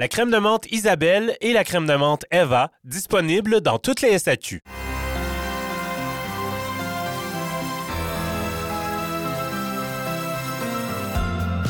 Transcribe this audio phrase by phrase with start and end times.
[0.00, 4.18] La crème de menthe Isabelle et la crème de menthe Eva, disponibles dans toutes les
[4.18, 4.62] SAQ.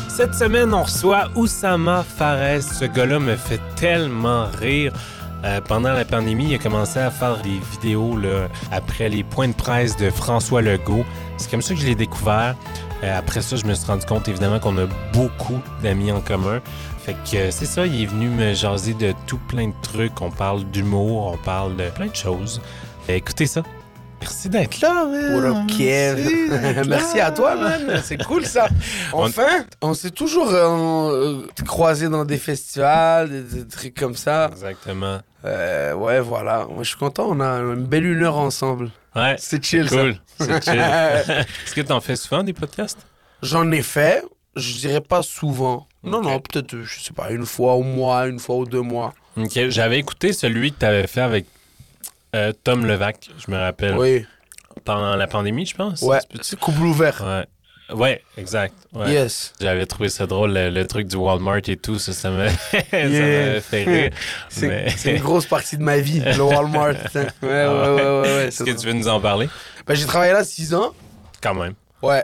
[0.08, 2.62] Cette semaine, on reçoit Oussama Fares.
[2.62, 4.92] Ce gars-là me fait tellement rire.
[5.42, 8.16] Euh, pendant la pandémie, il a commencé à faire des vidéos
[8.70, 11.04] après les points de presse de François Legault.
[11.36, 12.54] C'est comme ça que je l'ai découvert.
[13.02, 16.60] Euh, après ça, je me suis rendu compte évidemment qu'on a beaucoup d'amis en commun.
[17.04, 20.20] Fait que euh, c'est ça, il est venu me jaser de tout plein de trucs.
[20.20, 22.60] On parle d'humour, on parle de plein de choses.
[23.08, 23.62] Écoutez ça.
[24.20, 25.34] Merci d'être là, man.
[25.34, 26.86] What up?
[26.86, 28.00] Merci à toi, man.
[28.04, 28.68] C'est cool, ça.
[29.12, 34.50] Enfin, on, s'est toujours euh, euh, croisés dans des festivals, des, des trucs comme ça.
[34.52, 35.20] Exactement.
[35.44, 36.66] Euh, ouais, voilà.
[36.66, 37.28] Moi, je suis content.
[37.30, 38.90] On a une belle une heure ensemble.
[39.16, 39.36] Ouais.
[39.38, 40.16] C'est chill, Cool.
[40.38, 40.78] C'est chill.
[40.78, 43.00] Est-ce que t'en fais souvent des podcasts?
[43.42, 44.22] J'en ai fait.
[44.54, 45.86] Je dirais pas souvent.
[46.02, 49.12] Non, non, peut-être, je sais pas, une fois au mois, une fois ou deux mois.
[49.36, 51.46] Ok, j'avais écouté celui que t'avais fait avec
[52.34, 53.96] euh, Tom Levac, je me rappelle.
[53.96, 54.24] Oui.
[54.84, 56.00] Pendant la pandémie, je pense.
[56.02, 56.18] Ouais.
[56.40, 57.20] C'est couple ouvert.
[57.22, 57.46] Ouais.
[57.94, 58.74] Ouais, exact.
[58.92, 59.10] Ouais.
[59.10, 59.52] Yes.
[59.60, 62.46] J'avais trouvé ça drôle, le, le truc du Walmart et tout, ça, ça me-
[62.92, 63.60] Yeah.
[63.60, 64.10] fait rire.
[64.48, 66.94] C'est Mais- une grosse partie de ma vie, le Walmart.
[67.14, 68.20] Ouais, ouais, ouais, ouais.
[68.20, 69.48] ouais, Est-ce que tu veux nous en parler?
[69.86, 70.94] Ben, j'ai travaillé là six ans.
[71.42, 71.74] Quand même.
[72.00, 72.22] Ouais.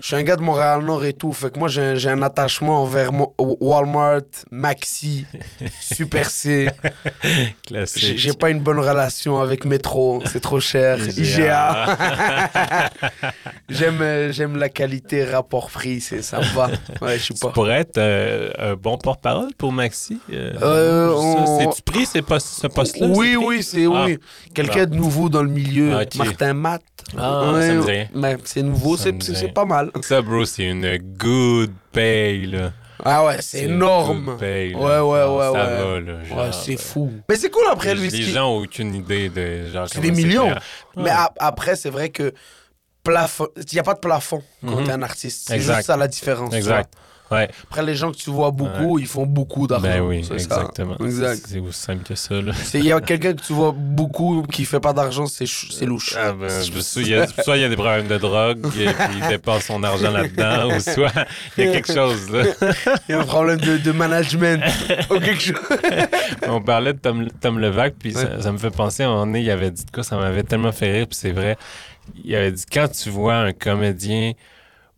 [0.00, 1.32] Je suis un gars de Montréal-Nord et tout.
[1.32, 5.26] Fait que moi, j'ai un, attachement envers Mo- Walmart, Maxi,
[5.80, 6.70] Super C.
[7.66, 8.18] Classique.
[8.18, 10.22] j'ai pas une bonne relation avec Métro.
[10.26, 10.98] C'est trop cher.
[11.18, 11.96] IGA.
[13.68, 16.00] J'aime euh, j'aime la qualité rapport-prix.
[16.00, 16.70] c'est- Ça me va.
[17.02, 20.18] Ouais, je Tu pourrais être euh, un bon porte-parole pour Maxi?
[20.32, 23.08] euh, Euh, on- C'est-tu pris ces postes- ce poste-là?
[23.10, 24.04] Oui, c'est oui, c'est Ah.
[24.06, 24.18] oui.
[24.54, 25.96] Quelqu'un de nouveau dans le milieu.
[26.00, 26.14] Ok.
[26.16, 26.82] Martin Matt.
[27.18, 29.73] Ah, Ouais, c'est nouveau, c'est c'est- c'est pas mal.
[30.02, 32.72] Ça, bro, c'est une good paye, là.
[33.04, 34.36] Ah ouais, c'est énorme.
[34.38, 34.74] paye.
[34.74, 35.58] Ouais, ouais, ouais, Ça ouais.
[35.84, 36.24] va, là.
[36.24, 37.12] genre, Ouais, c'est fou.
[37.28, 40.54] Mais c'est cool après, ce les gens ont aucune idée de C'est des millions.
[40.96, 42.32] Mais ap- après, c'est vrai que
[43.06, 44.84] il n'y a pas de plafond quand Mhm.
[44.86, 45.44] t'es un artiste.
[45.48, 46.50] C'est juste ça la différence.
[46.50, 46.94] tu Exact.
[47.30, 47.48] Ouais.
[47.64, 49.86] Après, les gens que tu vois beaucoup, ils font beaucoup d'argent.
[49.88, 50.96] Ben oui, C'est exactement.
[50.98, 51.40] Exact.
[51.48, 52.34] C'est aussi simple que ça,
[52.74, 55.46] Il y a quelqu'un que tu vois beaucoup qui fait pas d'argent, c'est
[55.86, 56.14] louche.
[56.18, 58.58] Ah ben, je- soit il y a- soit il y a des problèmes de drogue,
[58.78, 61.12] et puis il dépense son argent là-dedans, ou soit
[61.56, 62.28] il y a quelque chose.
[63.08, 64.62] Il y a un problème de, de management
[65.10, 65.56] ou quelque chose.
[66.46, 69.40] On parlait de Tom, Tom Levac, puis ça, me fait penser, à un moment donné,
[69.40, 71.56] il avait dit de quoi, ça m'avait tellement fait rire, puis c'est vrai.
[72.22, 74.32] Il avait dit, quand tu vois un comédien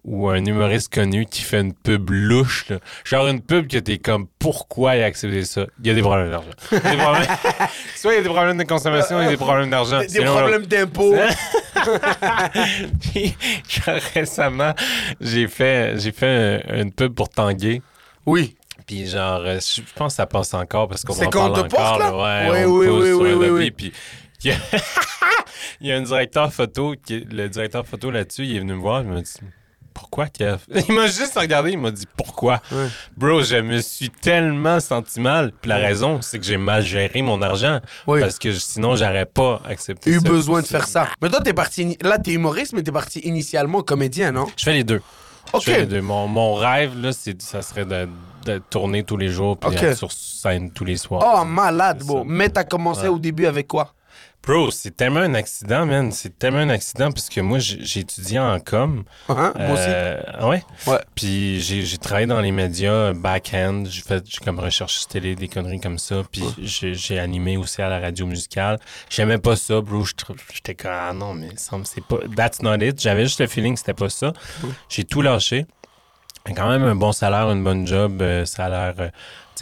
[0.07, 3.99] ou un humoriste connu qui fait une pub louche, là, genre une pub que t'es
[3.99, 5.67] comme, pourquoi il a accepté ça?
[5.81, 6.49] Il y a des problèmes d'argent.
[6.71, 7.27] Des problèmes-
[7.97, 9.99] Soit il y a des problèmes de consommation, il y a des problèmes d'argent.
[10.01, 10.39] Des l'autre.
[10.39, 11.15] problèmes d'impôts.
[13.13, 13.37] Puis,
[13.69, 14.73] genre, récemment,
[15.21, 17.83] j'ai fait, j'ai fait un- une pub pour Tanguay.
[18.25, 18.57] Oui.
[18.87, 21.99] Puis genre, euh, je pense que ça passe encore parce qu'on en parle porte, encore.
[21.99, 22.45] là?
[22.45, 22.53] là.
[22.53, 23.71] Ouais, Oui, on oui, pousse oui, oui, oui.
[23.73, 23.93] Puis
[24.45, 24.57] il y, a...
[25.81, 27.21] il y a un directeur photo, qui...
[27.29, 29.33] le directeur photo là-dessus, il est venu me voir, il m'a dit
[29.99, 30.59] pourquoi Kev?
[30.89, 32.61] Il m'a juste regardé, il m'a dit pourquoi?
[32.71, 32.87] Ouais.
[33.17, 35.53] Bro, je me suis tellement senti mal.
[35.61, 37.81] Puis la raison, c'est que j'ai mal géré mon argent.
[38.07, 38.21] Oui.
[38.21, 41.09] Parce que sinon, j'aurais pas accepté Eu besoin de faire ça.
[41.23, 41.97] Mais toi, t'es parti.
[42.03, 44.47] Là, t'es humoriste, mais t'es parti initialement comédien, non?
[44.57, 45.01] Je fais les deux.
[45.53, 45.63] Ok.
[45.65, 46.03] Je fais les deux.
[46.03, 48.09] Mon, mon rêve, là, c'est, ça serait de,
[48.45, 51.23] de tourner tous les jours puis être sur scène tous les soirs.
[51.41, 52.23] Oh, malade, ça.
[52.27, 53.09] Mais t'as commencé Ouais.
[53.09, 53.93] au début avec quoi?
[54.47, 56.13] Bro, c'est tellement un accident, man.
[56.13, 59.03] C'est tellement un accident parce que moi, j'ai étudié en com.
[59.29, 59.53] Hein?
[59.59, 59.83] Moi aussi.
[59.89, 60.63] Euh, ah ouais?
[60.87, 61.01] Ouais.
[61.17, 63.85] Puis j'ai travaillé dans les médias back-end.
[63.89, 66.23] J'ai fait j'ai comme recherche télé, des conneries comme ça.
[66.31, 68.79] Puis j'ai j'ai animé aussi à la radio musicale.
[69.11, 70.05] J'aimais pas ça, bro.
[70.55, 72.19] J'étais comme, ah non, mais ça me- c'est pas.
[72.37, 73.01] That's not it.
[73.01, 74.33] J'avais juste le feeling que c'était pas ça.
[74.89, 75.67] J'ai tout lâché.
[76.55, 79.09] Quand même un bon salaire, une bonne job, euh, salaire euh,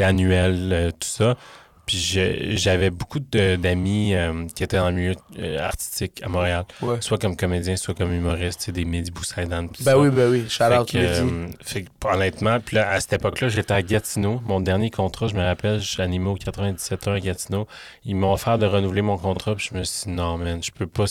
[0.05, 1.37] annuel, euh, tout ça.
[1.87, 6.65] Puis je- j'avais beaucoup d'amis euh, qui étaient dans le milieu euh, artistique à Montréal,
[6.83, 6.97] Ouais.
[7.01, 9.65] soit comme comédien, soit comme humoriste, des Mehdi Boussaïdan.
[9.65, 9.99] Ben ça.
[9.99, 10.45] oui, ben oui.
[10.49, 13.83] Shout Fait out, que, euh, fait que, honnêtement, puis là, à cette époque-là, j'étais à
[13.83, 14.41] Gatineau.
[14.47, 17.67] Mon dernier contrat, je me rappelle, j'animais au 97 heures à Gatineau.
[18.05, 20.71] Ils m'ont offert de renouveler mon contrat, puis je me suis dit, non, man, je
[20.71, 21.05] peux pas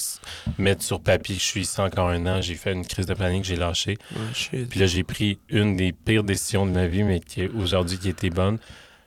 [0.57, 2.41] mettre sur papier que je suis ici encore un an.
[2.41, 3.97] J'ai fait une crise de panique, j'ai lâché.
[4.33, 4.69] Shit.
[4.69, 8.09] Puis là, j'ai pris une des pires décisions de ma vie, mais qui aujourd'hui qui
[8.09, 8.57] était bonne.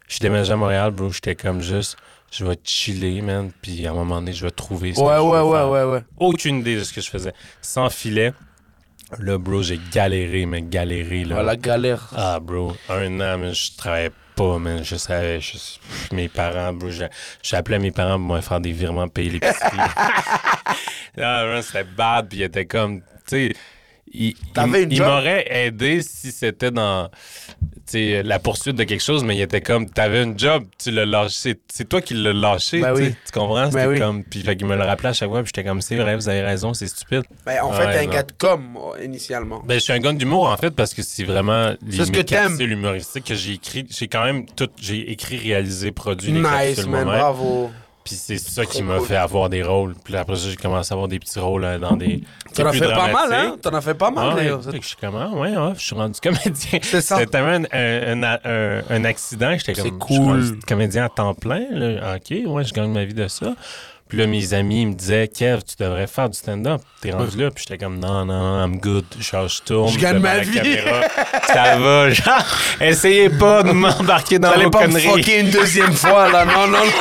[0.08, 1.11] Je déménagé à Montréal, bro.
[1.11, 1.97] J'étais comme juste,
[2.31, 3.50] je vais chiller, man.
[3.62, 5.69] Puis à un moment donné, je vais trouver ce Ouais, que je ouais, ouais, faire.
[5.70, 6.00] ouais, ouais.
[6.19, 7.32] Aucune idée de ce que je faisais.
[7.61, 8.32] Sans filet.
[9.20, 11.37] Là, bro, j'ai galéré, mais galéré, là.
[11.37, 12.08] Ouais, la galère.
[12.17, 14.82] Ah, bro, un an, mais je travaillais pas, man.
[14.85, 15.56] Je savais, je-
[16.14, 17.09] mes parents, bro, j'ai-
[17.43, 19.79] j'appelais mes parents pour me faire des virements, payer l'épicerie.
[21.19, 23.52] ah, man, c'était bad, puis il était comme, tu sais,
[24.12, 27.09] il, il- il m'aurait aidé si c'était dans,
[27.94, 31.55] la poursuite de quelque chose, mais il était comme, t'avais une job, tu l'as lâché,
[31.69, 33.15] c'est- toi qui l'as lâché, Ben oui.
[33.25, 33.67] tu comprends?
[33.71, 33.99] C'était Ben oui.
[33.99, 36.17] comme, puis fait qu'il me le rappelait à chaque fois, puis j'étais comme, c'est vrai,
[36.17, 37.23] vous avez raison, c'est stupide.
[37.44, 39.62] Ben, en Ouais, fait, t'es un gars de com, euh, initialement.
[39.65, 42.12] Ben, je suis un gars d'humour, en fait, parce que c'est vraiment les C'est ce
[42.12, 43.87] que humoristiques que j'ai écrit.
[43.91, 47.71] J'ai quand même tout, j'ai écrit, réalisé, produit Nice, man, bravo.
[48.06, 49.06] Puis c'est ça qui m'a cool.
[49.08, 49.94] fait avoir des rôles.
[50.05, 52.20] Puis après ça, j'ai commencé à avoir des petits rôles euh, dans des.
[52.55, 53.56] T'en as fait pas mal, hein?
[53.61, 54.61] T'en as fait pas mal, d'ailleurs.
[54.62, 56.79] je suis comme, ah, ouais, ouais, je suis rendu comédien.
[56.82, 57.17] C'est ça.
[57.19, 59.56] C'était tellement un, un, un- un accident.
[59.58, 60.58] J'étais comme, je suis cool.
[60.69, 61.64] comédien à temps plein.
[61.73, 62.14] là.
[62.14, 63.55] OK, ouais, je gagne ma vie de ça.
[64.08, 66.81] Puis là, mes amis me disaient, Kev, tu devrais faire du stand-up.
[67.00, 67.50] T'es rendu là.
[67.50, 69.05] Puis j'étais comme, non, non, I'm good.
[69.19, 69.93] Genre, je tourne.
[69.93, 70.53] Je gagne ma vie.
[70.53, 71.00] caméra.
[71.49, 72.11] Ça va.
[72.11, 72.44] Genre,
[72.81, 75.08] essayez pas de m'embarquer dans vos pas me conneries.
[75.08, 76.44] fucker une deuxième fois, là.
[76.44, 76.93] Non, non, non.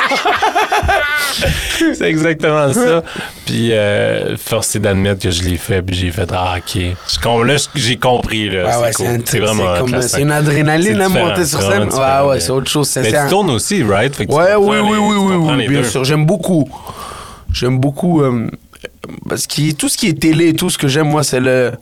[1.94, 3.04] C'est exactement ça.
[3.44, 6.74] Puis, euh, force est d'admettre que je l'ai fait, puis j'ai fait, ah, OK.
[6.74, 8.82] Je là, j'ai compris, là.
[8.92, 9.40] C'est cool.
[9.40, 11.88] vraiment c'est une adrénaline, différent, monter sur scène.
[11.88, 12.88] Ouais, ouais, c'est autre chose.
[12.88, 14.18] C'est Mais tu tournes aussi, right?
[14.28, 16.02] Ouais, oui, oui, oui, oui, bien sûr.
[16.04, 16.68] J'aime beaucoup.
[17.58, 18.20] J'aime beaucoup.
[18.22, 18.48] euh,
[19.28, 21.72] parce que tout ce qui est télé, tout ce que j'aime, moi, c'est le.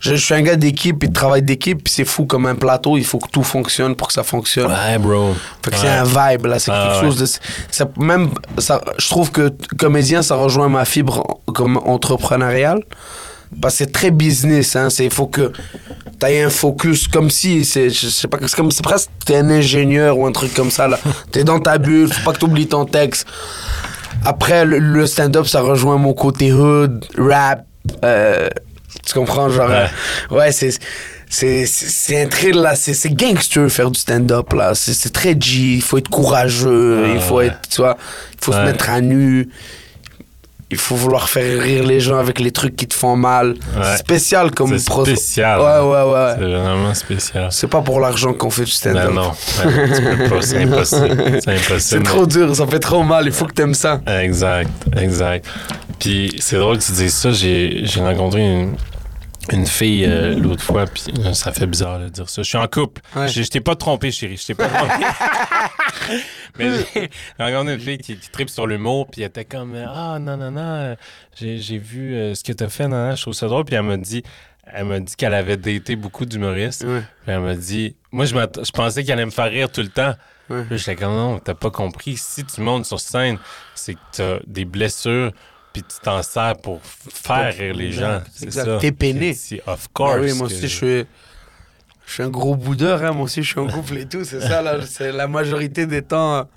[0.00, 2.54] Je, je suis un gars d'équipe et de travail d'équipe, puis c'est fou comme un
[2.54, 2.96] plateau.
[2.96, 4.70] Il faut que tout fonctionne pour que ça fonctionne.
[4.70, 5.34] Ouais, bro.
[5.64, 5.82] Fait que Ouais.
[5.82, 6.58] c'est un vibe, là.
[6.60, 7.10] C'est Ah, quelque ouais.
[7.10, 7.26] chose de.
[7.70, 12.82] ça- même, ça, je trouve que comédien, ça rejoint ma fibre comme entrepreneuriale.
[13.60, 14.88] Parce que c'est très business, hein.
[15.00, 15.52] Il faut que
[16.20, 19.36] tu aies un focus comme si, c'est, je sais pas, c'est comme, c'est presque t'es
[19.36, 20.98] un ingénieur ou un truc comme ça, là.
[21.32, 23.26] T'es dans ta bulle, faut pas que t'oublies ton texte.
[24.24, 27.64] Après, le, le stand-up, ça rejoint mon côté hood, rap,
[28.04, 28.48] euh,
[29.06, 29.86] tu comprends, genre, Ouais.
[30.32, 30.70] euh, ouais, c'est,
[31.30, 35.74] c'est, un thrill, là, c'est, c'est gangster faire du stand-up, là, c'est, c'est très G,
[35.74, 37.46] il faut être courageux, Ah, il faut ouais.
[37.48, 37.96] être, tu vois,
[38.32, 39.48] il faut se mettre à nu,
[40.70, 43.54] il faut vouloir faire rire les gens avec les trucs qui te font mal.
[43.76, 43.96] Ouais.
[43.96, 45.60] Spécial comme C'est spécial.
[45.60, 46.34] Ouais, ouais, ouais.
[46.38, 47.48] C'est vraiment spécial.
[47.50, 49.12] C'est pas pour l'argent qu'on fait du Ben stand-up.
[49.12, 49.32] non,
[49.64, 51.40] Ben, tu peux pas, c'est impossible.
[51.42, 51.80] C'est impossible.
[51.80, 54.00] C'est trop dur, ça fait trop mal, il faut que t'aimes ça.
[54.06, 55.46] Exact, exact.
[55.98, 57.30] Puis c'est drôle que tu dises ça.
[57.32, 58.76] J'ai j'ai rencontré une,
[59.52, 62.42] une fille euh, l'autre fois, puis euh, ça fait bizarre de dire ça.
[62.42, 63.00] Je suis en couple.
[63.16, 63.28] Ouais.
[63.28, 64.36] Je je t'ai pas trompé, chérie.
[64.36, 65.04] Je t'ai pas trompé.
[66.58, 70.18] Mais j'ai rencontré une fille qui, qui tripe sur l'humour, puis elle était comme Ah,
[70.20, 70.96] non, non, non,
[71.36, 73.64] j'ai vu euh, ce que t'as fait, non, non, je trouve ça drôle.
[73.64, 74.22] Puis elle m'a dit.
[74.70, 76.84] Elle m'a dit qu'elle avait daté beaucoup d'humoristes.
[76.84, 77.00] Ouais.
[77.00, 79.88] Puis elle m'a dit, moi, je, je pensais qu'elle allait me faire rire tout le
[79.88, 80.14] temps.
[80.50, 80.62] Ouais.
[80.64, 82.18] Puis j'étais comme, non, t'as pas compris.
[82.18, 83.38] Si tu montes sur scène,
[83.74, 85.32] c'est que t'as des blessures,
[85.82, 88.20] puis tu t'en sers pour faire rire les gens.
[88.34, 88.78] C'est ça.
[88.78, 89.30] T'es peiné.
[89.30, 90.16] Of Ah course.
[90.20, 91.06] oui, moi que- aussi, je suis,
[92.06, 93.12] je suis un gros boudeur, hein.
[93.12, 96.02] moi aussi, je suis en couple et tout, c'est ça, là, c'est la majorité des
[96.02, 96.48] temps.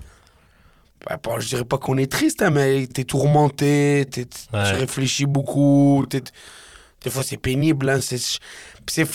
[1.08, 4.70] bah, pas- je dirais pas qu'on est triste, hein, mais t'es tourmenté, t'es- Ouais.
[4.70, 6.22] tu réfléchis beaucoup, t'es-
[7.02, 8.20] des fois c'est pénible, hein, c'est,
[8.86, 9.08] c'est,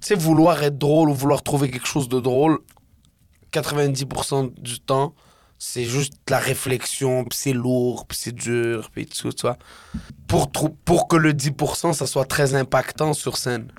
[0.00, 2.58] c'est vouloir être drôle ou vouloir trouver quelque chose de drôle,
[3.52, 5.14] 90% du temps,
[5.64, 9.56] c'est juste la réflexion, puis c'est lourd, puis c'est dur, puis tout ça.
[10.26, 13.70] Pour, pour que le 10%, ça soit très impactant sur scène.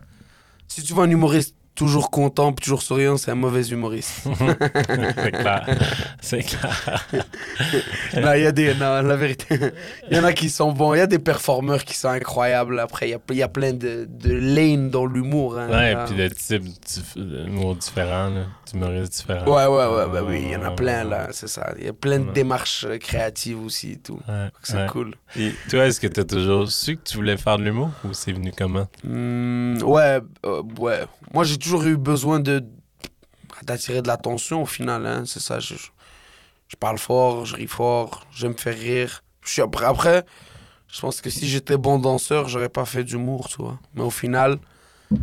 [0.70, 4.24] Si tu vois un humoriste toujours content, toujours souriant, c'est un mauvais humoriste.
[5.16, 5.66] c'est clair.
[6.22, 7.08] C'est clair.
[8.14, 8.74] Là, il y a des.
[8.76, 9.58] Non, la vérité.
[10.12, 10.94] Il y en a qui sont bons.
[10.94, 12.80] Il y a des performeurs qui sont incroyables.
[12.80, 15.58] Après, il y y a plein de, de lanes dans l'humour.
[15.58, 15.70] hein.
[15.70, 16.06] Ouais, Là.
[16.06, 16.64] puis de types
[17.16, 18.32] d'humour différents,
[18.72, 19.46] d'humoristes différents.
[19.48, 21.74] Ouais, ouais, ouais, bah oui, il y en a plein là, c'est ça.
[21.80, 24.20] Il y a plein de démarches euh, créatives aussi et tout.
[24.28, 24.88] Ouais, C'est ouais.
[24.92, 25.16] cool.
[25.38, 28.32] Et toi, est-ce que t'as toujours su que tu voulais faire de l'humour ou c'est
[28.32, 28.88] venu comment?
[29.04, 31.02] Hmm, ouais, euh, ouais.
[31.34, 32.64] Moi, j'ai toujours eu besoin de
[33.64, 35.06] d'attirer de l'attention au final.
[35.06, 35.24] Hein.
[35.26, 35.60] C'est ça.
[35.60, 35.76] Je,
[36.68, 39.24] je parle fort, je ris fort, j'aime me faire rire.
[39.42, 40.26] Je suis après, après,
[40.88, 43.80] je pense que si j'étais bon danseur, j'aurais pas fait d'humour, tu vois.
[43.94, 44.58] Mais au final,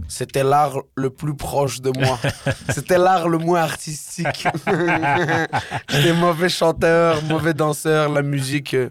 [0.09, 2.19] c'était l'art le plus proche de moi.
[2.71, 4.47] c'était l'art le moins artistique.
[5.89, 8.09] j'étais mauvais chanteur, mauvais danseur.
[8.11, 8.75] La musique.
[8.75, 8.89] euh,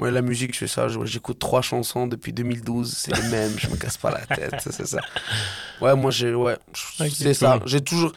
[0.00, 0.86] moi, la musique, je fais ça.
[1.04, 2.90] J'écoute trois chansons depuis 2012.
[2.90, 3.52] C'est les mêmes.
[3.58, 4.54] Je me casse pas la tête.
[4.70, 5.00] C'est ça.
[5.82, 6.34] Ouais, moi, j'ai.
[6.34, 6.56] Ouais,
[7.12, 7.60] c'est ça.
[7.66, 8.12] J'ai toujours.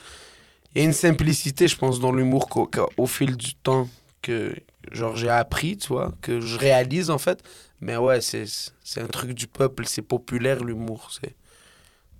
[0.73, 3.89] Il y a une simplicité, je pense, dans l'humour qu'au fil du temps
[4.21, 4.55] que
[4.93, 7.43] genre j'ai appris, tu vois, que je réalise en fait.
[7.81, 9.83] Mais ouais, c'est un truc du peuple.
[9.85, 11.11] C'est populaire l'humour.
[11.11, 11.35] C'est.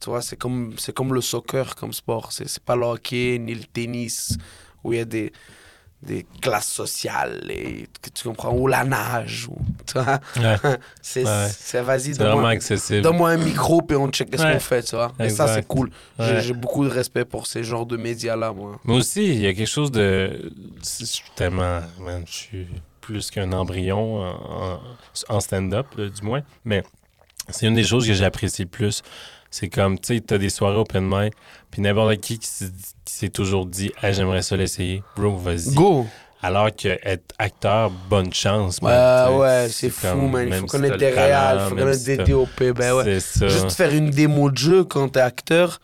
[0.02, 2.34] Tu vois, c'est comme, c'est comme le soccer comme sport.
[2.34, 4.38] C'est pas le hockey, ni le tennis
[4.84, 5.32] où il y a des,
[6.04, 10.20] des classes sociales, et, que tu comprends, ou la nage, ou, tu vois.
[10.38, 10.58] Ouais.
[11.02, 11.82] C'est, Ouais.
[11.82, 14.54] vas-y, donne-moi, un micro, puis on check ce Ouais.
[14.54, 15.12] qu'on fait, tu vois.
[15.20, 15.90] Et ça, c'est cool.
[16.20, 18.80] J'ai, beaucoup de respect pour ces genres de médias-là, moi.
[18.84, 20.52] Moi aussi, il y a quelque chose de.
[21.00, 21.82] Je suis tellement.
[22.00, 22.68] man, je suis
[23.02, 24.80] plus qu'un embryon en,
[25.30, 26.42] en- stand-up, là, du moins.
[26.64, 26.84] Mais
[27.50, 29.02] c'est une des choses que j'apprécie le plus.
[29.56, 31.32] C'est comme, tu sais, t'as des soirées open mic,
[31.70, 32.50] puis n'importe qui qui
[33.06, 35.04] s'est toujours dit, j'aimerais ça l'essayer.
[35.16, 35.76] Bro, vas-y.
[35.76, 36.08] Go!
[36.42, 38.80] Alors que être acteur, bonne chance.
[38.80, 38.88] Tu
[39.32, 39.38] sais.
[39.38, 40.48] ouais, c'est fou, comme, man.
[40.48, 43.04] Il faut connaître des réals, il faut connaître des DOP, ben ouais.
[43.04, 43.48] C'est ça.
[43.48, 45.80] Juste faire une démo de jeu quand t'es acteur,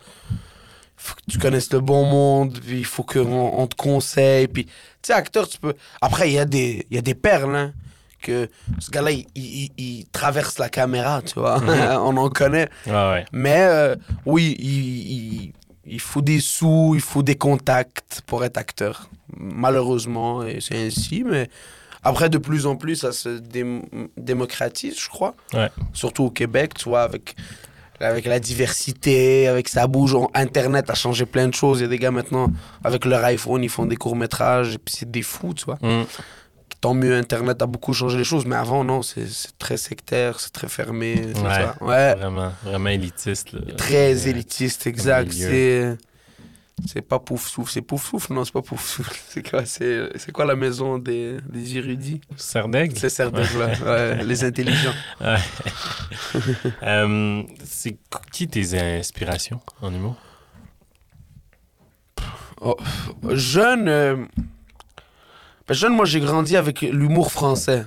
[0.98, 3.22] faut que tu connaisses le bon monde, puis il faut qu'on
[3.56, 4.48] on te conseille.
[4.48, 4.72] Puis, tu
[5.04, 5.76] sais, acteur, tu peux.
[6.02, 7.74] Après, il y, a des- il y a des perles, hein,
[8.22, 8.50] que
[8.80, 11.62] ce gars-là, il, il- il traverse la caméra, tu vois.
[12.04, 12.70] on en connaît.
[12.88, 13.26] Ouais.
[13.32, 13.96] Mais euh,
[14.26, 15.54] oui, il, il-
[15.92, 19.10] il faut des sous, il faut des contacts pour être acteur.
[19.38, 21.50] Malheureusement, et c'est ainsi, mais
[22.04, 23.84] après, de plus en plus, ça se dém-
[24.18, 25.36] démocratise, je crois.
[25.54, 25.70] Ouais.
[25.94, 27.36] Surtout au Québec, tu vois, avec,
[28.00, 30.16] avec la diversité, avec ça bouge.
[30.34, 31.80] Internet a changé plein de choses.
[31.80, 32.52] Il y a des gars maintenant,
[32.84, 35.78] avec leur iPhone, ils font des courts-métrages, et puis c'est des fous, tu vois.
[35.82, 36.06] Mm.
[36.82, 40.52] Tant mieux, Internet a beaucoup changé les choses, mais avant, non, c'est très sectaire, c'est
[40.54, 41.22] très fermé.
[41.36, 41.50] c'est Ouais.
[41.50, 41.76] ça.
[41.82, 42.16] ouais.
[42.16, 43.52] Vraiment, vraiment élitiste.
[43.52, 43.60] là.
[43.76, 45.32] Très élitiste, exact.
[45.34, 45.98] C'est.
[46.88, 49.14] C'est pas pouf souffle, c'est pouf souffle, non, c'est pas pouf souffle.
[49.28, 52.22] C'est quoi, c'est, quoi la maison des, des érudits?
[52.38, 52.96] Serdaigle?
[52.98, 53.68] C'est Serdaigle, là.
[53.86, 54.94] Ouais, les intelligents.
[55.20, 55.36] Ouais.
[56.84, 57.98] Euh, c'est
[58.32, 60.16] qui tes inspirations en humour?
[63.32, 64.16] Jeune, euh,
[65.70, 67.86] ben, jeune, moi j'ai grandi avec l'humour français.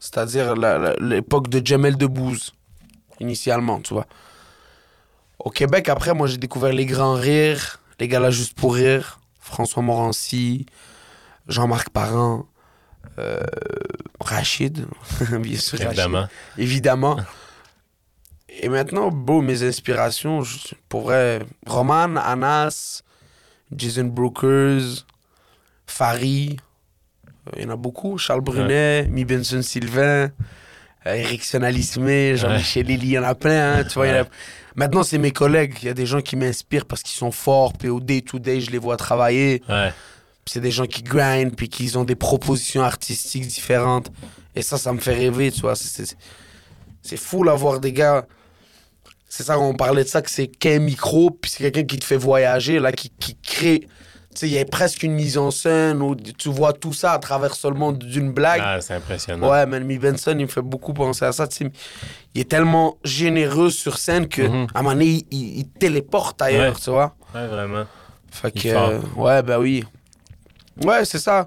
[0.00, 0.54] C'est-à-dire
[1.00, 2.52] l'époque de Jamel Debbouze,
[3.20, 4.06] initialement, tu vois.
[5.38, 9.20] Au Québec, après, moi j'ai découvert les grands rires, les gars là juste pour rire,
[9.38, 10.66] François Morancy,
[11.46, 12.46] Jean-Marc Parent,
[13.20, 13.38] euh,
[14.18, 14.84] Rachid,
[15.38, 15.78] bien sûr.
[15.78, 15.92] Rachid.
[15.92, 16.28] Évidemment.
[16.58, 17.16] Évidemment.
[18.48, 20.42] Et maintenant, bon, mes inspirations,
[20.88, 23.02] pour vrai, Roman, Anas,
[23.70, 25.06] Jason Brokers,
[25.86, 26.73] Fari, euh,
[27.56, 30.30] il y en a beaucoup, Charles Brunet, Mi Benson Sylvain,
[31.06, 34.06] euh, Eric Sonalismé, Jean-Michel Lily, il y en a plein, hein, tu vois.
[34.06, 34.28] il y en a- Ouais.
[34.76, 37.74] Maintenant, c'est mes collègues, il y a des gens qui m'inspirent parce qu'ils sont forts,
[37.74, 39.62] puis au day-to-day, je les vois travailler.
[39.68, 39.92] Ouais.
[40.46, 44.10] C'est des gens qui grind, puis qui ont des propositions artistiques différentes.
[44.56, 45.76] Et ça, ça me fait rêver, tu vois.
[45.76, 46.16] C'est- C'est
[47.02, 48.26] c'est fou, là, voir des gars...
[49.28, 52.04] C'est ça, on parlait de ça, que c'est qu'un micro, puis c'est quelqu'un qui te
[52.04, 53.86] fait voyager, là, qui, qui crée...
[54.42, 57.54] Il y a presque une mise en scène où tu vois tout ça à travers
[57.54, 58.60] seulement d'une blague.
[58.64, 59.48] Ah, c'est impressionnant.
[59.50, 61.46] Ouais, Mi Benson, il me fait beaucoup penser à ça.
[61.46, 61.72] tu sais.
[62.34, 64.66] Il est tellement généreux sur scène que Mhm.
[64.74, 66.80] à un moment donné, il, téléporte ailleurs, Ouais.
[66.82, 67.14] tu vois.
[67.34, 67.84] Ouais, vraiment.
[68.30, 69.84] Fait que, euh, ouais, ben oui.
[70.84, 71.46] Ouais, c'est ça.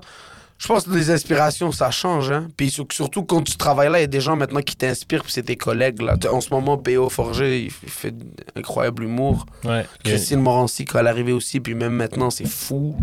[0.60, 2.32] Je pense que les inspirations, ça change.
[2.32, 2.48] Hein?
[2.58, 5.24] Puis sur- surtout quand tu travailles là, il y a des gens maintenant qui t'inspirent,
[5.24, 6.02] puis c'est tes collègues.
[6.02, 6.16] Là.
[6.32, 7.10] En ce moment, P.O.
[7.10, 8.14] Forger, il fait
[8.56, 9.46] incroyable humour.
[9.64, 9.86] Ouais.
[10.04, 12.98] Christine Morancy, quand elle est arrivée aussi, puis même maintenant, c'est fou.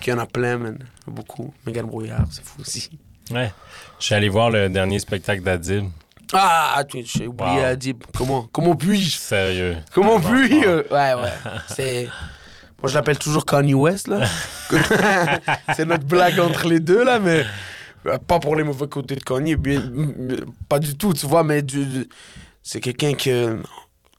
[0.00, 0.78] Qu'il y en a plein, man.
[1.06, 1.52] Beaucoup.
[1.66, 2.90] Megan Brouillard, c'est fou aussi.
[3.30, 3.52] Ouais.
[3.98, 5.86] Je suis allé voir le dernier spectacle d'Adib.
[6.32, 7.64] Ah, tu- j'ai oublié Wow.
[7.64, 8.02] Adib.
[8.16, 9.16] Comment, comment puis-je?
[9.16, 9.76] Sérieux.
[9.92, 10.70] Comment Vraiment puis fort.
[10.72, 11.32] euh, Ouais, ouais.
[11.68, 12.08] C'est.
[12.82, 14.26] Moi, je l'appelle toujours Kanye West, là.
[15.76, 17.44] c'est notre blague entre les deux, là, mais.
[18.06, 19.82] euh, Pas pour les mauvais côtés de Kanye, bien,
[20.68, 22.08] pas du tout, tu vois, mais du, du-
[22.62, 23.58] c'est quelqu'un que.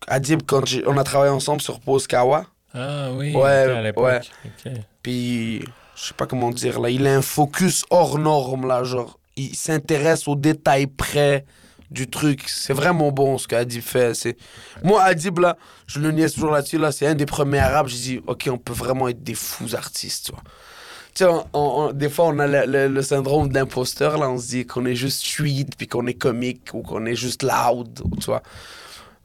[0.08, 3.36] Adib, quand j'ai- on a travaillé ensemble sur Pose Kawa, Ah oui.
[3.36, 4.04] Ouais, à l'époque.
[4.06, 4.74] ouais.
[5.04, 5.60] Puis
[5.96, 9.56] je sais pas comment dire, là, il a un focus hors norme, là, genre, il
[9.56, 11.46] s'intéresse aux détails près
[11.92, 12.44] du truc.
[12.48, 14.14] C'est vraiment bon ce qu'Adib fait.
[14.16, 14.38] C'est...
[14.84, 15.58] Moi, Adib, là,
[15.88, 18.58] je le niaise toujours là-dessus, là, c'est un des premiers arabes, j'ai dit, ok, on
[18.58, 20.42] peut vraiment être des fous artistes, tu vois.
[21.14, 24.18] Tu sais, on- on- on- des fois, on a le, le- le syndrome de l'imposteur,
[24.18, 27.16] là, on se dit qu'on est juste street, puis qu'on est comique, ou qu'on est
[27.16, 28.42] juste loud, tu vois.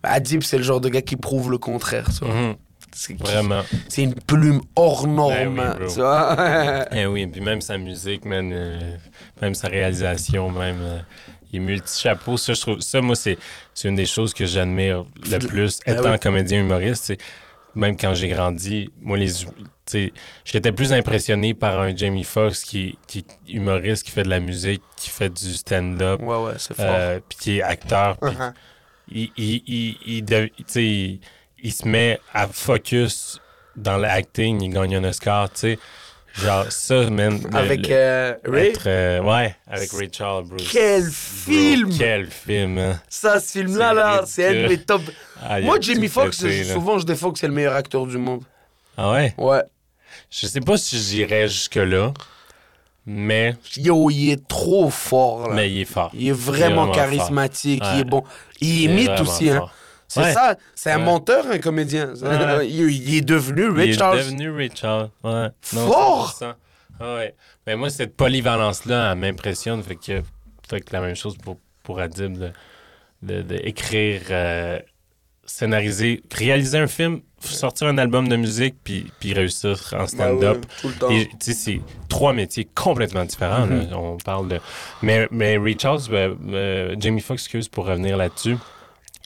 [0.02, 2.34] Adib, c'est le genre de gars qui prouve le contraire, tu vois.
[2.34, 2.54] Mhm.
[2.98, 3.62] C'est, Vraiment.
[3.90, 6.86] c'est une plume hors norme, Ben oui, tu vois.
[6.92, 8.96] Eh oui, puis même sa musique, man, euh,
[9.42, 10.78] même sa réalisation, même.
[10.80, 10.98] euh,
[11.56, 12.36] est multi-chapeau.
[12.36, 13.38] Ça, je trouve, ça, moi, c'est,
[13.84, 16.18] une des choses que j'admire le plus, Ben étant oui.
[16.18, 17.12] comédien humoriste.
[17.74, 19.28] Même quand j'ai grandi, moi, les,
[20.44, 24.40] j'étais plus impressionné par un Jamie Foxx qui, qui est humoriste, qui fait de la
[24.40, 26.86] musique, qui fait du stand-up, Ouais, ouais, c'est fort.
[26.88, 28.16] euh, puis qui est acteur.
[28.22, 28.52] Uh-huh.
[29.10, 31.20] il, il-
[31.62, 33.40] il se met à focus
[33.76, 35.78] dans l'acting, il gagne un Oscar, tu sais.
[36.42, 37.40] Genre, ça, man.
[37.54, 38.68] Avec le- euh, Ray?
[38.68, 40.68] être, euh, ouais, avec Ray Charles, Bruce.
[40.70, 41.90] Quel Bro, film!
[41.96, 43.00] Quel film, hein.
[43.08, 45.00] Ça, ce film-là, là, c'est un de mes top.
[45.42, 48.42] Ah, Moi, Jamie Foxx, souvent, je défends que c'est le meilleur acteur du monde.
[48.98, 49.34] Ah ouais?
[49.38, 49.62] Ouais.
[50.30, 52.12] Je sais pas si j'irais jusque-là,
[53.06, 55.54] mais, Yo, il est trop fort, là.
[55.54, 56.10] mais il est fort.
[56.14, 58.24] Il est vraiment vraiment charismatique, il est bon.
[58.60, 59.66] Il est imite vraiment aussi, hein.
[60.08, 60.32] C'est Ouais.
[60.32, 61.04] ça, c'est un Ouais.
[61.04, 62.14] menteur, un comédien.
[62.14, 62.66] Ouais.
[62.68, 64.14] il, il est devenu Il est Richard.
[64.16, 65.08] devenu Richard.
[65.24, 65.48] Ouais.
[65.62, 66.34] Fort!
[66.40, 66.54] 100%.
[67.00, 67.34] Ah ouais.
[67.66, 69.82] Mais moi, cette polyvalence-là, elle m'impressionne.
[69.82, 70.22] Fait que,
[70.68, 72.50] fait que la même chose pour, pour Adib de,
[73.22, 74.78] de, de écrire, euh,
[75.44, 80.66] scénariser, réaliser un film, sortir un album de musique, puis, puis réussir en Ben stand-up.
[81.02, 83.66] ouais, c'est trois métiers complètement différents.
[83.66, 83.90] Mhm.
[83.90, 83.98] là.
[83.98, 84.60] On parle de.
[85.02, 88.56] Mais, mais Charles, euh, euh, Jamie Foxx, excuse pour revenir là-dessus.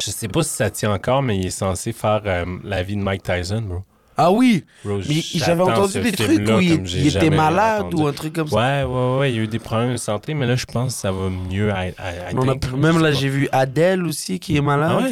[0.03, 2.97] Je sais pas si ça tient encore, mais il est censé faire euh, la vie
[2.97, 3.85] de Mike Tyson, bro.
[4.17, 8.03] Ah oui, Bro, mais j'avais entendu des trucs où il, était malade entendu.
[8.03, 8.57] ou un truc comme ça.
[8.57, 10.95] Ouais, ouais, ouais, il y a eu des problèmes de santé, mais là, je pense
[10.95, 11.71] que ça va mieux.
[11.71, 14.93] À, à, à On a- atteindre, même là, j'ai vu Adele aussi qui est malade.
[14.93, 15.03] Ah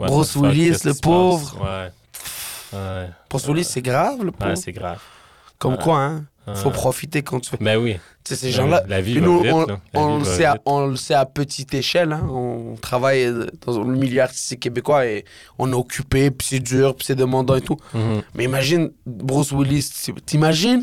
[0.00, 0.08] ouais?
[0.08, 1.58] Bruce fuck, Willis, le pauvre.
[1.62, 2.78] Ouais.
[2.78, 3.08] Ouais,
[3.46, 4.56] Willis, c'est grave, le ouais pauvre.
[4.56, 5.00] c'est grave.
[5.58, 5.82] Comme ouais.
[5.82, 6.24] quoi, hein?
[6.54, 6.74] Faut Ouais.
[6.74, 7.56] profiter quand tu fais.
[7.58, 7.96] Ben oui.
[8.22, 8.82] Tu sais, ces gens-là.
[8.88, 9.78] La vie nous, vite, on, là.
[9.94, 12.12] La on vie le sait à, on le sait à petite échelle.
[12.12, 12.26] Hein.
[12.30, 13.32] On travaille
[13.66, 15.24] dans le milieu artistique québécois et
[15.58, 17.76] on est occupé, puis c'est dur, puis c'est demandant et tout.
[17.94, 18.22] Mhm.
[18.34, 19.90] Mais imagine Bruce Willis,
[20.26, 20.82] t'imagines?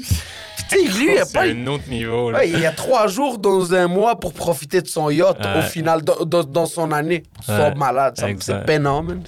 [0.69, 1.45] Tu sais, lui, il a pas.
[1.45, 2.39] un autre niveau, là.
[2.39, 5.59] Ouais, il y a trois jours dans un mois pour profiter de son yacht Ouais.
[5.59, 7.23] au final, dans, dans- dans son année.
[7.43, 7.75] Soit Ouais.
[7.75, 9.21] malade, c'est peinant, man.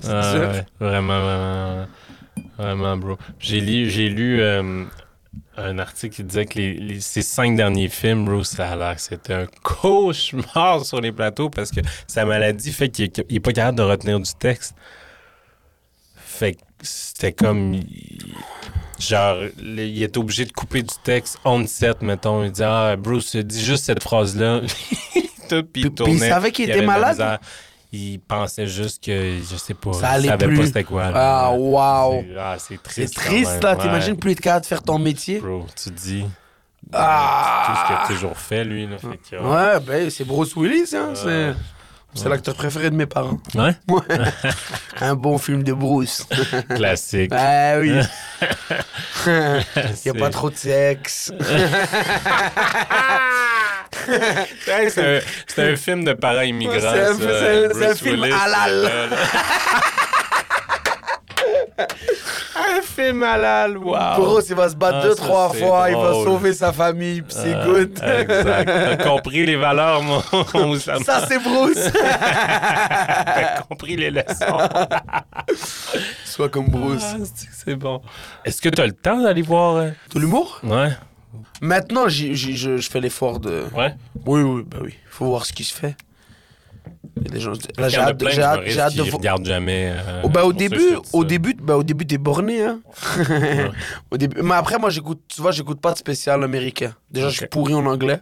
[0.80, 1.86] Vraiment, vraiment,
[2.58, 3.18] vraiment, bro.
[3.40, 4.84] J'ai lu, j'ai lu euh,
[5.58, 8.96] un article qui disait que les, les- ces cinq derniers films, bro, ça a l'air
[8.96, 13.36] que c'était un cauchemar sur les plateaux parce que sa maladie fait qu'il est, il
[13.38, 14.74] est pas capable de retenir du texte.
[16.16, 17.80] Fait que c'était comme...
[19.00, 22.44] Genre, il est obligé de couper du texte on set, mettons.
[22.44, 24.62] Il dit, ah, Bruce, dis juste cette phrase-là.
[25.12, 26.14] Puis Puis- il puis tournait.
[26.14, 27.40] il savait qu'il il était malade?
[27.96, 30.58] Il pensait juste que, je sais pas, Ça allait savait plus.
[30.58, 31.12] pas c'était quoi.
[31.12, 31.14] là.
[31.46, 32.24] Ah, waouh.
[32.28, 33.16] C'est- Ah, c'est C'est triste.
[33.16, 33.76] quand triste, là.
[33.76, 33.82] Ouais.
[33.84, 35.40] T'imagines plus être capable de faire ton métier?
[35.40, 36.26] Bro, tu dis
[36.92, 38.88] Ah tout ce qu'il a toujours fait, lui.
[38.88, 41.10] Là, fait que, Ouais, ben, c'est Bruce Willis, hein.
[41.10, 41.16] Ouais.
[41.16, 41.54] C'est,
[42.22, 43.38] c'est l'acteur préféré de mes parents.
[43.56, 43.76] Ouais?
[45.02, 46.26] Un bon film de Bruce.
[46.76, 47.32] Classique.
[47.34, 47.92] ah oui.
[49.26, 51.32] Il n'y a C'est- pas trop de sexe.
[55.48, 56.80] C'est un, film de parents immigrants.
[56.80, 57.96] C'est un- ça.
[57.96, 58.90] film Willis, halal.
[61.78, 64.16] un film halal, wow.
[64.18, 65.90] Bruce, il va se battre Ah, deux, trois fois.
[65.90, 67.22] Il va sauver sa famille.
[67.22, 68.00] Puis c'est Ah, good.
[68.02, 68.66] Exact.
[68.66, 70.22] T'as compris les valeurs, mon.
[70.80, 71.90] Ça, c'est Bruce.
[71.94, 74.58] T'as compris les leçons.
[76.26, 77.04] Sois comme Bruce.
[77.04, 77.18] Ah,
[77.66, 78.02] c'est bon.
[78.46, 79.76] Est-ce que tu as le temps d'aller voir.
[79.78, 80.60] euh, De l'humour?
[80.64, 80.90] Ouais.
[81.62, 83.64] Maintenant, j'y- je, fais l'effort de.
[83.76, 83.96] Ouais.
[84.26, 84.94] Oui, oui, bah oui.
[85.10, 85.96] Faut voir ce qui se fait.
[87.16, 87.54] Des gens.
[87.78, 89.94] Là, j'ai hâte, j'ai hâte, j'ai hâte de regardent jamais.
[89.96, 91.28] euh, Oh, bah, au début, au ça.
[91.28, 92.82] début, bah, au début, t'es borné, hein.
[94.12, 94.42] au début.
[94.42, 96.94] Mais après, moi, j'écoute, tu vois, j'écoute pas de spécial américain.
[97.12, 98.20] Déjà, je suis pourri en anglais.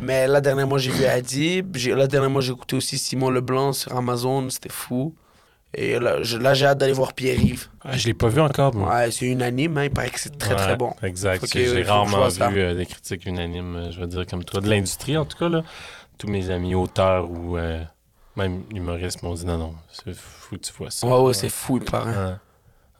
[0.00, 1.76] Mais là, dernièrement, j'ai vu Adib.
[1.76, 4.48] J'ai, là, dernièrement, j'ai écouté aussi Simon Leblanc sur Amazon.
[4.50, 5.14] C'était fou.
[5.74, 7.68] Et là, j'ai hâte d'aller voir Pierre-Yves.
[7.84, 8.74] Ah, je l'ai pas vu encore.
[8.74, 8.88] moi.
[8.94, 9.84] Ouais, c'est unanime, hein.
[9.84, 10.94] Il paraît que c'est très, Ouais, très bon.
[11.02, 11.44] Exact.
[11.52, 14.60] J'ai rarement vu euh, des critiques unanimes, euh, je veux dire, comme toi.
[14.60, 15.62] De l'industrie, en tout cas, là.
[16.16, 17.82] Tous mes amis auteurs ou euh,
[18.34, 21.06] même humoristes m'ont dit non, non, c'est fou, tu vois ça.
[21.06, 22.14] Ouais, ouais, c'est fou, il paraît.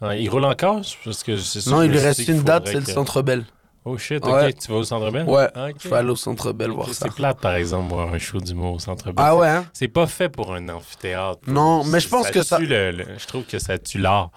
[0.01, 0.23] Ouais.
[0.23, 0.83] Il roule encore?
[1.05, 3.45] Parce que c'est Non, il lui reste une date, c'est le Centre Bell.
[3.91, 4.49] Oh shit, Ouais.
[4.51, 5.25] ok, tu vas au Centre Bell?
[5.27, 5.77] Ouais, Ah, ok.
[5.83, 7.07] je vais aller au Centre Bell voir ça.
[7.07, 9.15] C'est plate, par exemple, voir un show d'humour au Centre Bell.
[9.17, 9.65] Ah ouais, hein?
[9.73, 11.41] C'est pas fait pour un amphithéâtre.
[11.47, 14.31] Non, mais je pense que ça- le- le- je trouve que ça tue l'art.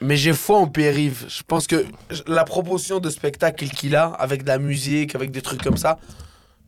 [0.00, 1.24] Mais j'ai foi en Pierre-Yves.
[1.28, 1.84] Je pense que
[2.26, 5.98] la proportion de spectacle qu'il a, avec de la musique, avec des trucs comme ça,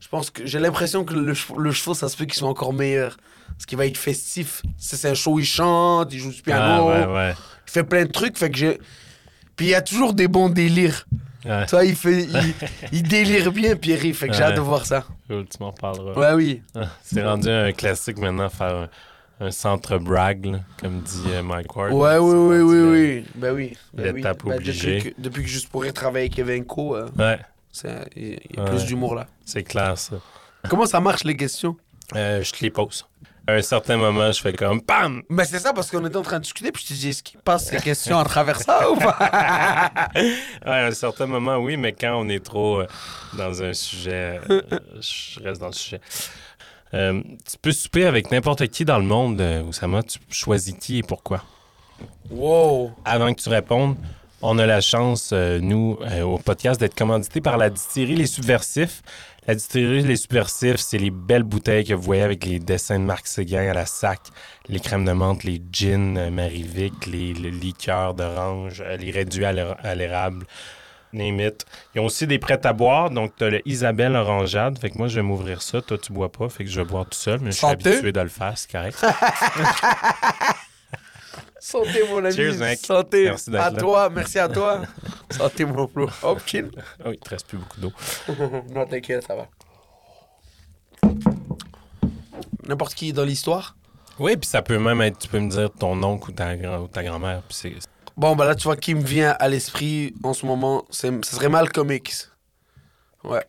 [0.00, 2.72] je pense que j'ai l'impression que le, le show, ça se peut qu'il soit encore
[2.72, 3.16] meilleur.
[3.56, 4.62] Parce qu'il va être festif.
[4.78, 7.34] C'est un show, il chante, il joue du Ah, piano, ouais, ouais.
[7.68, 8.36] il fait plein de trucs.
[8.36, 8.78] Fait que j'ai.
[9.54, 11.06] Puis il y a toujours des bons délires.
[11.44, 12.54] Ouais, vois, il, fait, il,
[12.92, 14.16] il délire bien, Pierre-Yves.
[14.16, 15.04] Fait que j'ai hâte de voir ça.
[15.28, 16.18] cool, tu m'en reparleras.
[16.18, 16.62] Ouais, oui.
[16.74, 18.88] Ah, C'est rendu un classique maintenant, faire
[19.40, 21.92] un, un centre brag, comme dit euh, Mike Ward.
[21.92, 23.24] Ouais, oui, oui, oui, le- oui.
[23.34, 23.76] Ben oui.
[23.92, 24.12] Ben oui.
[24.16, 24.96] l'étape Ben, obligée.
[24.96, 27.38] depuis, que, depuis que Juste pour travailler avec Kevin Co, euh, Ouais,
[27.72, 29.26] c'est- il y a plus d'humour là.
[29.44, 30.16] c'est clair, ça.
[30.70, 31.76] Comment ça marche les questions?
[32.14, 33.06] Euh, je te les pose.
[33.46, 35.22] À un certain moment, je fais comme BAM!
[35.28, 37.22] Ben c'est ça parce qu'on était en train de discuter puis je te dis est-ce
[37.22, 39.18] qu'il passe ces questions à travers ça ou pas?
[40.14, 40.32] Ouais,
[40.64, 42.86] à un certain moment, oui, mais quand on est trop euh,
[43.36, 44.62] dans un sujet, euh,
[44.98, 46.00] je reste dans le sujet.
[46.94, 50.02] Euh, tu peux souper avec n'importe qui dans le monde, Oussama.
[50.02, 51.42] Tu choisis qui et pourquoi?
[52.30, 52.92] Wow.
[53.04, 53.96] Avant que tu répondes,
[54.42, 58.26] on a la chance, euh, nous, euh, au podcast, d'être commandité par la distillerie Les
[58.26, 59.02] Subversifs.
[59.46, 63.04] La distillerie Les Subversifs, c'est les belles bouteilles que vous voyez avec les dessins de
[63.04, 64.20] Marc Séguin à la sac,
[64.68, 69.44] les crèmes de menthe, les gins euh, Marivic, les, les liqueurs d'orange, euh, les réduits
[69.44, 70.46] à l'é- à l'érable.
[71.14, 71.64] it.
[71.94, 73.08] Ils ont aussi des prêts à boire.
[73.10, 74.78] Donc, tu as le Isabelle Orangeade.
[74.78, 75.80] Fait que moi, je vais m'ouvrir ça.
[75.80, 76.48] Toi, tu bois pas.
[76.48, 77.38] Fait que je vais boire tout seul.
[77.40, 78.52] Mais je suis habitué de le faire.
[78.56, 78.98] C'est correct.
[81.66, 82.34] Santé, mon ami.
[82.34, 82.78] Cheers, mec.
[82.84, 83.24] Santé.
[83.24, 83.72] Merci à là.
[83.72, 84.82] toi, merci à toi.
[85.30, 86.06] Santé, mon flou.
[86.22, 86.70] Hop, chill.
[87.02, 87.92] oh, il te reste plus beaucoup d'eau.
[88.70, 89.48] non, t'inquiète, ça va.
[92.68, 93.76] N'importe qui dans l'histoire.
[94.18, 96.86] Oui, puis ça peut même être, tu peux me dire ton oncle ou ta, ou
[96.86, 97.40] ta grand-mère.
[97.48, 97.72] Puis c'est
[98.16, 101.34] Bon, bah là, tu vois, qui me vient à l'esprit en ce moment, c'est, ce
[101.34, 102.30] serait Malcolm X.
[103.24, 103.44] Ouais.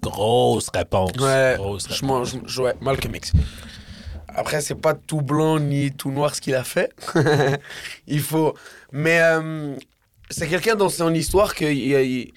[0.00, 1.10] grosse réponse.
[1.18, 2.02] Ouais, Grosse je réponse.
[2.02, 3.32] mange, je- ouais, Malcolm X.
[4.34, 6.92] Après, c'est pas tout blanc ni tout noir ce qu'il a fait.
[8.06, 8.54] il faut.
[8.92, 9.76] Mais euh,
[10.30, 12.32] c'est quelqu'un dans son histoire qu'il il,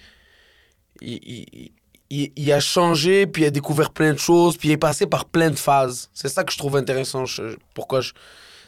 [1.01, 1.71] il, il,
[2.09, 5.07] il- il a changé, puis il a découvert plein de choses, puis il est passé
[5.07, 6.09] par plein de phases.
[6.13, 7.25] C'est ça que je trouve intéressant.
[7.25, 8.11] je- pourquoi je.
[8.13, 8.19] Tu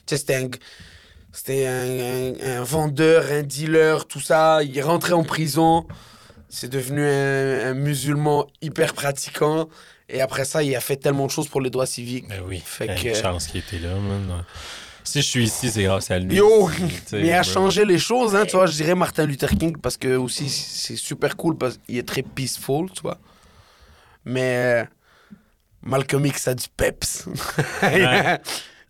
[0.08, 0.50] sais, c'était un.
[1.32, 4.64] C'était un, un- un vendeur, un dealer, tout ça.
[4.64, 5.86] Il est rentré en prison.
[6.50, 9.70] C'est devenu un, un musulman hyper pratiquant.
[10.10, 12.28] Et après ça, il a fait tellement de choses pour les droits civiques.
[12.28, 14.44] Ben oui, Fait fait que- une chance qu'il était là, man.
[15.04, 16.36] Si je suis ici, c'est grâce à lui.
[16.36, 16.68] Yo,
[17.14, 18.66] mais il a changé les choses, hein, tu vois.
[18.68, 22.22] Je dirais Martin Luther King parce que aussi c'est super cool parce qu'il est très
[22.24, 23.18] peaceful, tu vois.
[24.26, 24.88] Mais
[25.82, 27.26] Malcolm X a du peps.
[27.84, 28.00] il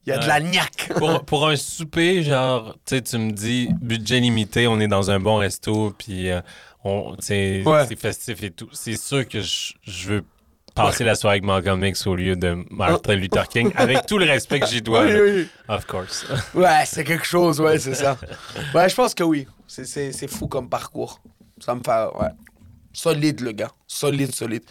[0.08, 0.92] y a de la niaque.
[0.98, 5.12] pour, pour un souper, genre, tu sais, tu me dis, budget limité, on est dans
[5.12, 6.42] un bon resto, puis euh,
[6.84, 7.86] on, Ouais.
[7.88, 8.70] c'est festif et tout.
[8.74, 10.24] C'est sûr que je, je veux
[10.84, 14.26] passer la soirée avec Malcolm X au lieu de Martin Luther King, avec tout le
[14.26, 15.06] respect que j'y dois.
[15.06, 15.48] Oui, oui.
[15.68, 16.26] Of course.
[16.54, 18.18] Ouais, c'est quelque chose, ouais, c'est ça.
[18.74, 19.48] Ouais, je pense que oui.
[19.68, 21.22] C'est- fou comme parcours.
[21.60, 22.30] Ça me fait, ouais.
[22.94, 23.72] Solide, le gars.
[23.88, 24.64] Solide, solide.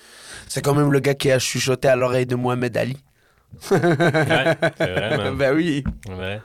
[0.48, 2.96] C'est quand même le gars qui a chuchoté à l'oreille de Mohamed Ali.
[3.70, 3.78] Ouais,
[4.76, 5.36] c'est vrai, man.
[5.38, 5.84] ben oui.
[6.08, 6.42] Vrai.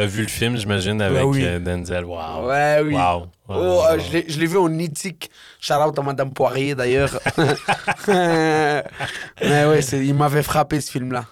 [0.00, 1.44] T'as vu le film, j'imagine, avec oui.
[1.44, 2.06] euh, Denzel.
[2.06, 2.48] Wow.
[2.48, 2.94] Ouais, oui.
[2.94, 3.26] Wow.
[3.50, 5.30] Oh, euh, je l'ai- vu en éthique.
[5.60, 7.20] Shout out à Madame Poirier, d'ailleurs.
[8.08, 8.82] Mais
[9.42, 11.26] ouais, il m'avait frappé ce film-là.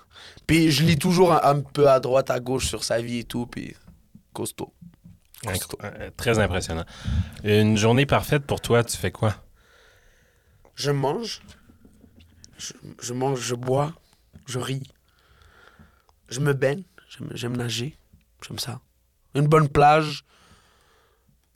[0.46, 3.24] Puis je lis toujours un, un peu à droite, à gauche sur sa vie et
[3.24, 3.46] tout.
[3.46, 3.74] Puis
[4.34, 4.74] costaud.
[5.46, 6.84] Incro- euh, Très impressionnant.
[7.44, 9.34] Une journée parfaite pour toi, tu fais quoi?
[10.74, 11.40] Je mange.
[12.58, 13.94] Je, je mange, je bois.
[14.46, 14.82] Je ris.
[16.28, 16.82] Je me baigne.
[17.32, 17.96] J'aime nager.
[18.46, 18.80] J'aime ça.
[19.34, 20.24] Une bonne plage.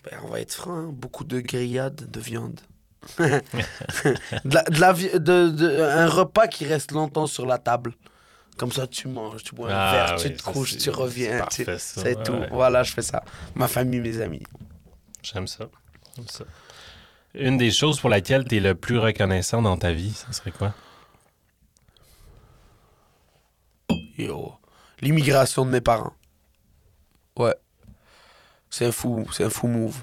[0.04, 2.60] Ben, on va être franc, hein, beaucoup de grillades de viande.
[3.18, 3.40] de
[4.44, 7.94] la, de la de- de- un repas qui reste longtemps sur la table.
[8.56, 11.44] Comme ça, tu manges, tu bois un Ah verre, tu te couches, tu reviens.
[11.50, 11.66] c'est
[12.04, 12.32] Ouais, tout.
[12.32, 12.48] ouais.
[12.52, 13.24] Voilà, je fais ça.
[13.54, 14.42] Ma famille, mes amis.
[15.22, 15.66] J'aime ça.
[16.28, 16.44] Ça.
[17.34, 20.50] Une des choses pour laquelle tu es le plus reconnaissant dans ta vie, ça serait
[20.52, 20.74] quoi?
[24.18, 24.52] Yo.
[25.00, 26.12] L'immigration de mes parents.
[27.38, 27.54] Ouais.
[28.70, 29.96] C'est un fou, c'est un fou move.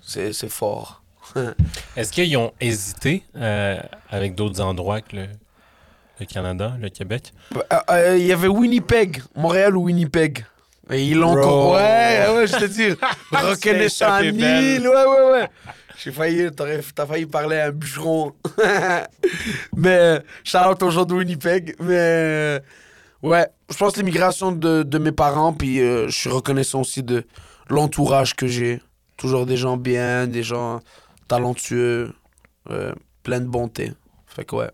[0.00, 1.02] C'est c'est fort.
[1.96, 3.78] Est-ce qu'ils ont hésité euh,
[4.10, 5.26] avec d'autres endroits que le,
[6.20, 7.32] le Canada, le Québec?
[7.56, 10.44] Euh, euh, Il y avait Winnipeg, Montréal ou Winnipeg.
[10.90, 11.72] Et ils l'ont encore.
[11.72, 12.90] Ouais, ouais, je te dis.
[13.32, 14.86] Reconnaissant belle.
[14.86, 15.48] Ouais, ouais, ouais.
[15.96, 18.32] J'ai failli, t'as failli parler à un bûcheron.
[19.76, 20.18] mais,
[20.82, 21.74] aux gens de Winnipeg.
[21.80, 22.60] Mais, euh,
[23.24, 27.26] ouais, je pense l'immigration de, de mes parents, puis euh, je suis reconnaissant aussi de
[27.68, 28.80] l'entourage que j'ai.
[29.16, 30.80] Toujours des gens bien, des gens
[31.28, 32.12] talentueux,
[32.70, 33.92] euh, plein de bonté.
[34.26, 34.70] Fait que, ouais,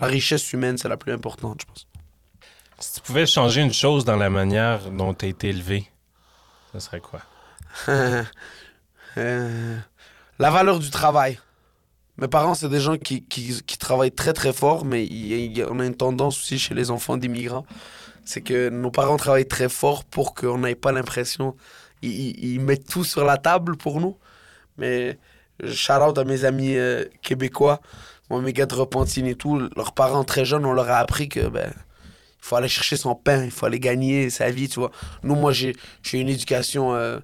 [0.00, 1.86] la richesse humaine, c'est la plus importante, je pense.
[2.78, 5.90] Si tu pouvais changer une chose dans la manière dont tu as été élevé,
[6.72, 7.20] ce serait quoi?
[9.16, 9.78] Euh,
[10.40, 11.38] la valeur du travail.
[12.18, 15.68] Mes parents, c'est des gens qui, qui, travaillent très très fort, mais il y a-
[15.70, 17.66] on a une tendance aussi chez les enfants d'immigrants.
[18.24, 21.56] C'est que nos parents travaillent très fort pour qu'on n'ait pas l'impression.
[22.02, 24.16] Ils, ils- mettent tout sur la table pour nous.
[24.78, 25.18] Mais
[25.66, 27.80] shout out à mes amis euh, québécois,
[28.30, 29.58] moi, mes gars de Repentine et tout.
[29.76, 33.14] Leurs parents très jeunes, on leur a appris que ben, il faut aller chercher son
[33.14, 34.90] pain, il faut aller gagner sa vie, tu vois.
[35.24, 35.74] Nous, moi, j'ai
[36.12, 36.94] une éducation.
[36.94, 37.18] euh,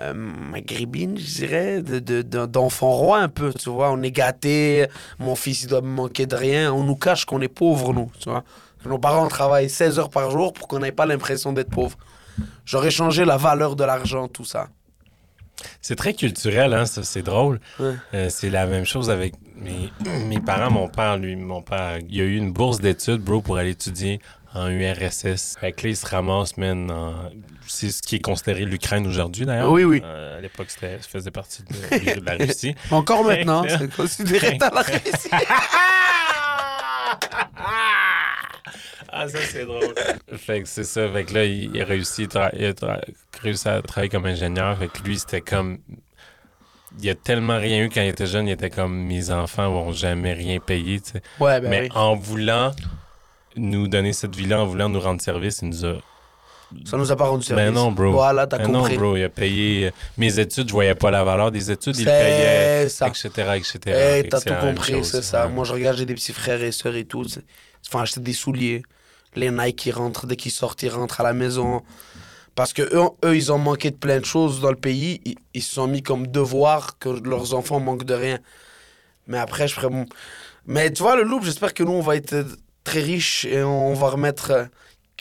[0.00, 3.90] euh, maghrébine, je dirais, de, de- de- d'enfant roi un peu, tu vois.
[3.92, 4.86] On est gâté,
[5.18, 6.72] mon fils, il doit me manquer de rien.
[6.72, 8.44] On nous cache qu'on est pauvres, nous, tu vois.
[8.86, 11.98] Nos parents travaillent 16 heures par jour pour qu'on n'ait pas l'impression d'être pauvre.
[12.64, 14.68] J'aurais changé la valeur de l'argent, tout ça.
[15.82, 17.60] C'est très culturel, hein, c'est drôle.
[17.78, 17.92] Ouais.
[18.14, 19.92] Euh, c'est la même chose avec mes,
[20.26, 20.70] mes parents.
[20.70, 24.20] Mon père, lui, mon père, il a eu une bourse d'études, bro, pour aller étudier
[24.54, 25.56] en URSS.
[25.60, 27.30] Fait que là, il se ramasse, man, en-
[27.66, 29.70] c'est ce qui est considéré l'Ukraine aujourd'hui, d'ailleurs.
[29.70, 30.02] Oui, oui.
[30.04, 32.74] Euh, à l'époque, c'était- ça faisait partie de, de la Russie.
[32.90, 35.30] Encore maintenant, c'est considéré dans la Russie.
[39.12, 39.92] Ah, ça, c'est drôle.
[40.36, 41.10] fait que c'est ça.
[41.10, 43.00] Fait que là, il, il a réussi, tra- il a tra-
[43.42, 44.78] réussi à travailler comme ingénieur.
[44.78, 45.78] Fait que lui, c'était comme.
[47.02, 49.90] il a tellement rien eu quand il était jeune, il était comme mes enfants vont
[49.92, 51.22] jamais rien payer, tu sais.
[51.40, 51.88] Ouais, ben Mais oui.
[51.96, 52.70] en voulant
[53.56, 55.94] nous donner cette vie-là, en voulant nous rendre service, il nous a.
[56.84, 57.64] Ça nous a pas rendu service.
[57.64, 58.12] Ben non, bro.
[58.12, 58.96] Voilà, t'as Ben non, compris.
[58.96, 62.04] bro, il a payé euh, mes études, je voyais pas la valeur des études, il
[62.04, 63.08] payait, ça.
[63.08, 63.78] etc., etc.
[64.22, 65.46] Que t'as tout compris, c'est ça.
[65.46, 65.52] ouais.
[65.52, 67.24] Moi, je regarde, j'ai des petits frères et sœurs et tout.
[67.24, 68.82] c'est- Ils se font acheter des souliers.
[69.34, 71.82] Les Nike qui rentrent, dès qu'ils sortent, ils rentrent à la maison.
[72.54, 75.20] Parce que eux, eux, ils ont manqué de plein de choses dans le pays.
[75.24, 78.38] Ils, ils se sont mis comme devoir que leurs enfants manquent de rien.
[79.26, 79.88] Mais après, je ferais.
[79.90, 80.06] mon-
[80.66, 82.44] Mais tu vois, le loup, j'espère que nous, on va être
[82.84, 84.50] très riches et on, on va remettre.
[84.50, 84.64] euh,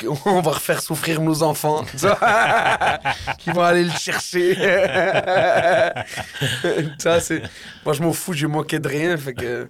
[0.26, 1.84] on va refaire souffrir nos enfants.
[3.40, 4.56] qui vont aller le chercher.
[7.00, 7.42] ça, c'est.
[7.86, 9.18] Moi, je m'en fous, j'ai manqué de rien.
[9.18, 9.68] Fait que.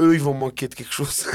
[0.00, 1.28] Eux, ils vont manquer de quelque chose.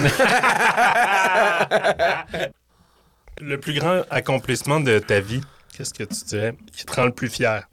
[3.40, 5.42] Le plus grand accomplissement de ta vie,
[5.76, 7.68] qu'est-ce que tu dirais qui te rend le plus fier?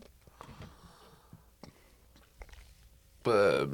[3.27, 3.67] Euh,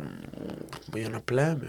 [0.95, 1.67] Il y en a plein, mais.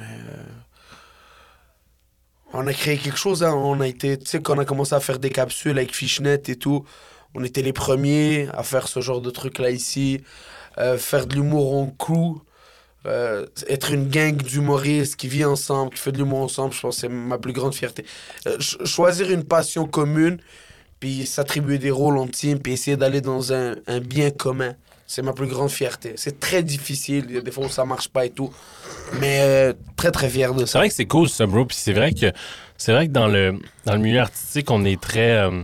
[2.53, 3.53] On a créé quelque chose, hein.
[3.53, 4.17] On a été.
[4.17, 6.85] Tu sais, quand on a commencé à faire des capsules avec Fishnet et tout,
[7.33, 10.21] on était les premiers à faire ce genre de truc-là ici.
[10.77, 12.41] Euh, faire de l'humour en crew.
[13.07, 16.95] euh, être une gang d'humoristes qui vit ensemble, qui fait de l'humour ensemble, je pense
[16.97, 18.05] que c'est ma plus grande fierté.
[18.47, 20.39] Euh, ch- choisir une passion commune,
[20.99, 24.75] puis s'attribuer des rôles en team, puis essayer d'aller dans un bien commun.
[25.13, 26.13] C'est ma plus grande fierté.
[26.15, 28.49] C'est très difficile, il y a des fois où ça marche pas et tout.
[29.19, 30.79] Mais euh, très très fier de C'est ça.
[30.79, 31.65] vrai que c'est cool ça, bro.
[31.65, 32.31] Puis c'est vrai que
[32.77, 35.63] c'est vrai que dans le dans le milieu artistique, on est très euh,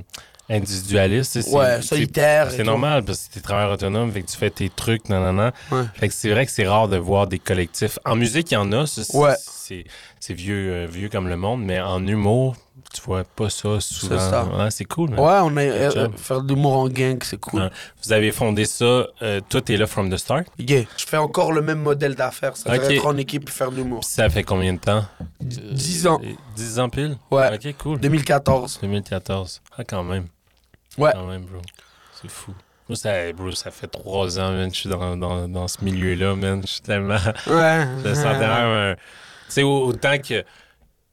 [0.49, 1.39] individualiste.
[1.41, 2.51] c'est- Ouais, c'est- solitaire.
[2.51, 5.35] C'est normal parce que t'es travailleur autonome, fait que tu fais tes trucs, nan, nan,
[5.37, 5.51] nan.
[5.71, 5.85] Ouais.
[5.95, 7.99] Fait que c'est vrai que c'est rare de voir des collectifs.
[8.03, 9.33] En musique, il y en a, c'est, Ouais.
[9.67, 9.83] C'est,
[10.19, 12.55] c'est vieux, euh, vieux comme le monde, mais en humour,
[12.93, 14.19] tu vois pas ça souvent.
[14.19, 14.45] ça.
[14.45, 15.09] Ouais, c'est cool.
[15.09, 15.19] man.
[15.19, 16.13] Ouais, on a, euh, job.
[16.17, 17.69] faire de l'humour en gang, c'est cool.
[18.03, 20.45] Vous avez fondé ça, euh, toi, t'es là from the start?
[20.57, 20.83] Yeah.
[20.97, 22.55] Je fais encore le même modèle d'affaires.
[22.55, 22.81] Ça Ok.
[22.81, 24.03] veut être en équipe et faire de l'humour.
[24.03, 25.05] Ça fait combien de temps?
[25.41, 26.19] 10 ans.
[26.23, 27.17] Euh, 10 ans pile?
[27.31, 27.53] Ouais.
[27.53, 27.99] Ok, cool.
[27.99, 28.79] 2014.
[28.81, 29.61] 2014.
[29.77, 30.27] Ah, quand même.
[30.97, 31.11] Ouais.
[31.13, 31.61] Quand même, bro.
[32.21, 32.53] C'est fou.
[32.89, 36.35] Moi, ça, bro, ça fait trois ans, man, je suis dans, dans, dans ce milieu-là,
[36.35, 36.61] man.
[36.61, 37.17] Je suis tellement...
[37.47, 37.85] Ouais.
[38.03, 38.95] Je me sentais même un-
[39.47, 40.43] Tu sais, au- autant que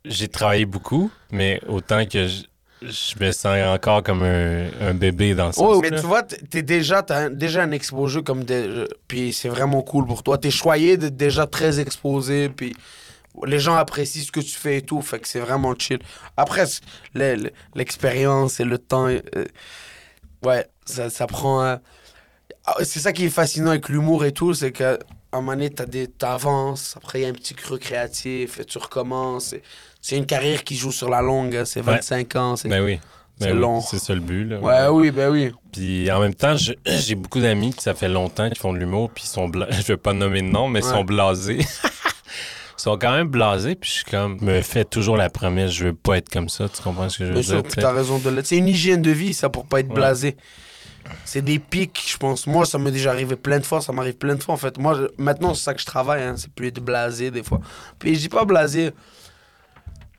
[0.04, 2.42] j'ai travaillé beaucoup, mais autant que je,
[2.82, 6.62] je me sens encore comme un, un bébé dans ce sens mais tu vois, t'es
[6.62, 10.36] déjà, t'as déjà un exposé comme des, puis c'est vraiment cool pour toi.
[10.38, 12.74] T'es choyé d'être déjà très exposé, puis
[13.46, 15.98] les gens apprécient ce que tu fais et tout, fait que c'est vraiment chill.
[16.36, 16.82] Après, c'est-
[17.14, 19.20] le- le- l'expérience et le temps, euh,
[20.44, 21.62] ouais, ça, ça prend.
[22.66, 24.98] Ah, C'est ça qui est fascinant avec l'humour et tout, c'est que
[25.36, 25.70] un moment donné,
[26.08, 29.54] t'avances, après il y a un petit creux créatif, et tu recommences.
[30.00, 32.56] C'est une carrière qui joue sur la longue, hein, c'est 25 ans.
[32.56, 33.00] c'est- Ben oui.
[33.40, 33.80] Ben oui, long.
[33.80, 34.60] C'est ça le but, là.
[34.60, 35.50] Ouais, oui, ben oui.
[35.72, 36.54] Puis en même temps,
[36.86, 39.82] j'ai beaucoup d'amis qui ça fait longtemps qu'ils font de l'humour, puis sont bla- je
[39.82, 40.90] vais pas nommer de nom, mais ils Ouais.
[40.92, 41.58] sont blasés.
[42.78, 45.86] ils sont quand même blasés, puis je suis comme, me fais toujours la promesse, je
[45.86, 47.70] veux pas être comme ça, tu comprends ce que je veux Bien dire?
[47.72, 48.46] sûr, t'as raison de l'être.
[48.46, 49.94] C'est une hygiène de vie, ça, pour pas être Ouais.
[49.94, 50.36] blasé.
[51.24, 52.46] C'est des pics, je pense.
[52.46, 54.78] Moi, ça m'est déjà arrivé plein de fois, ça m'arrive plein de fois, en fait.
[54.78, 57.60] Moi, maintenant, c'est ça que je travaille, hein, c'est plus être blasé, des fois.
[57.98, 58.92] Puis je dis pas blasé.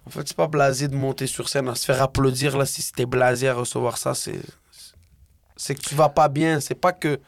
[0.06, 2.92] En fait, c'est pas blasé de monter sur scène, à se faire applaudir, là, si
[2.92, 4.40] t'es blasé à recevoir ça, c'est...
[5.58, 7.20] C'est que tu vas pas bien, c'est pas que...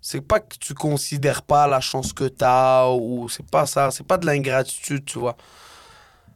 [0.00, 4.06] C'est pas que tu considères pas la chance que t'as, ou c'est pas ça, c'est
[4.06, 5.36] pas de l'ingratitude, tu vois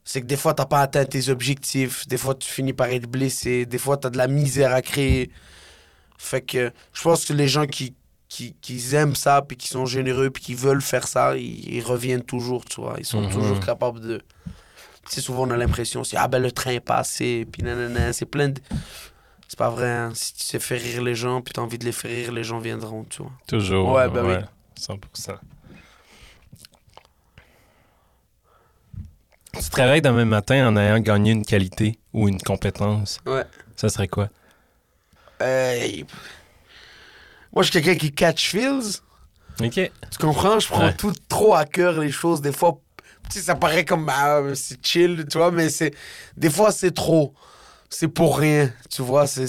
[0.08, 2.08] c'est que des fois, t'as pas atteint tes objectifs.
[2.08, 3.66] Des fois, tu finis par être blessé.
[3.66, 5.30] Des fois, t'as de la misère à créer.
[6.18, 7.94] Fait que je pense que les gens qui,
[8.28, 11.80] qui, qui aiment ça, puis qui sont généreux, puis qui veulent faire ça, ils, ils
[11.82, 12.96] reviennent toujours, tu vois.
[12.98, 13.30] Ils sont Mhm.
[13.32, 14.18] toujours capables de...
[15.06, 18.12] Tu sais, souvent, on a l'impression, c'est «Ah ben, le train est passé, puis nanana,
[18.12, 18.60] c'est plein de...»
[19.48, 20.12] C'est pas vrai, hein.
[20.14, 22.44] Si tu sais faire rire les gens, puis t'as envie de les faire rire, les
[22.44, 23.32] gens viendront, tu vois.
[23.46, 23.90] Toujours.
[23.92, 24.34] Ouais, ben oui.
[24.78, 25.38] 100%.
[29.54, 33.20] Tu te réveilles demain matin en ayant gagné une qualité ou une compétence.
[33.26, 33.44] Ouais.
[33.76, 34.28] Ça serait quoi?
[35.40, 36.04] Hey.
[37.52, 39.00] Moi, je suis quelqu'un qui catch feels.
[39.60, 39.72] OK.
[39.72, 40.58] Tu comprends?
[40.60, 40.94] Je prends Ouais.
[40.94, 42.40] tout trop à cœur les choses.
[42.40, 42.80] Des fois,
[43.30, 45.92] ça paraît comme ah, c'est chill, tu vois, mais c'est
[46.36, 47.34] des fois c'est trop.
[47.90, 49.26] C'est pour rien, tu vois.
[49.26, 49.46] c'est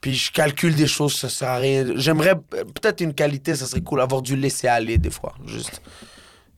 [0.00, 1.84] Puis je calcule des choses, ça sert à rien.
[1.96, 5.80] J'aimerais peut-être une qualité, ça serait cool, avoir du laisser aller des fois, juste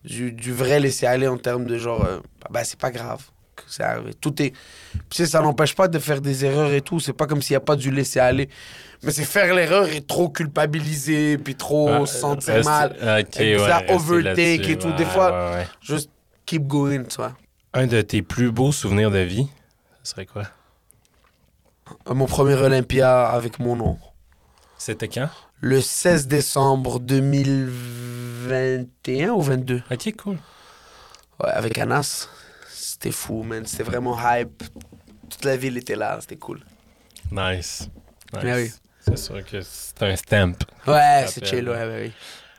[0.04, 2.20] du, du vrai laisser aller en termes de genre, euh,
[2.50, 3.22] bah c'est pas grave.
[3.68, 4.14] C'est arrivé.
[4.14, 4.52] Tout est.
[5.10, 7.00] Puis, ça n'empêche pas de faire des erreurs et tout.
[7.00, 8.48] C'est pas comme s'il n'y a pas du laisser aller.
[9.02, 12.96] Mais c'est faire l'erreur et trop culpabiliser, puis trop Ah, se sentir reste- mal.
[13.20, 14.88] OK, Et ouais, ça overtake et tout.
[14.88, 16.10] Ouais, Des fois, ouais, juste
[16.46, 17.32] keep going, tu vois.
[17.74, 19.46] Un de tes plus beaux souvenirs de vie,
[20.02, 20.44] ce serait quoi?
[22.08, 23.98] Euh, Mon premier Olympia avec mon nom.
[24.78, 25.28] C'était quand?
[25.60, 29.82] le 16 décembre 2021 ou 22.
[29.90, 30.36] Ok, cool.
[31.42, 32.28] Ouais, avec Anas.
[32.92, 33.66] C'était fou, man.
[33.66, 34.62] C'était vraiment hype.
[35.28, 36.18] Toute la ville était là.
[36.20, 36.60] C'était cool.
[37.30, 37.88] Nice.
[38.32, 38.42] nice.
[38.42, 38.70] Mais oui.
[39.00, 40.54] C'est sûr que c'est un stamp.
[40.86, 42.12] Ouais, c'est chill, ouais, oui.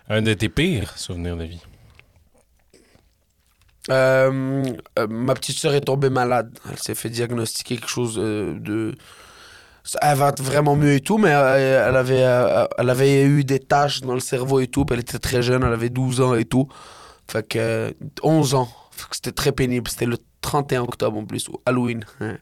[0.08, 1.62] Un de tes pires souvenirs de vie?
[3.89, 4.63] Euh,
[5.00, 6.58] euh, ma petite sœur est tombée malade.
[6.70, 8.96] Elle s'est fait diagnostiquer quelque chose euh, de.
[10.02, 12.20] Elle va vraiment mieux et tout, mais elle avait,
[12.78, 14.86] elle avait eu des taches dans le cerveau et tout.
[14.92, 16.68] elle était très jeune, elle avait 12 ans et tout.
[17.28, 17.58] Fait que.
[17.60, 18.70] euh, 11 ans.
[19.12, 19.89] C'était très pénible.
[19.89, 22.05] C'était le 31 octobre en plus, Halloween.
[22.19, 22.38] hein.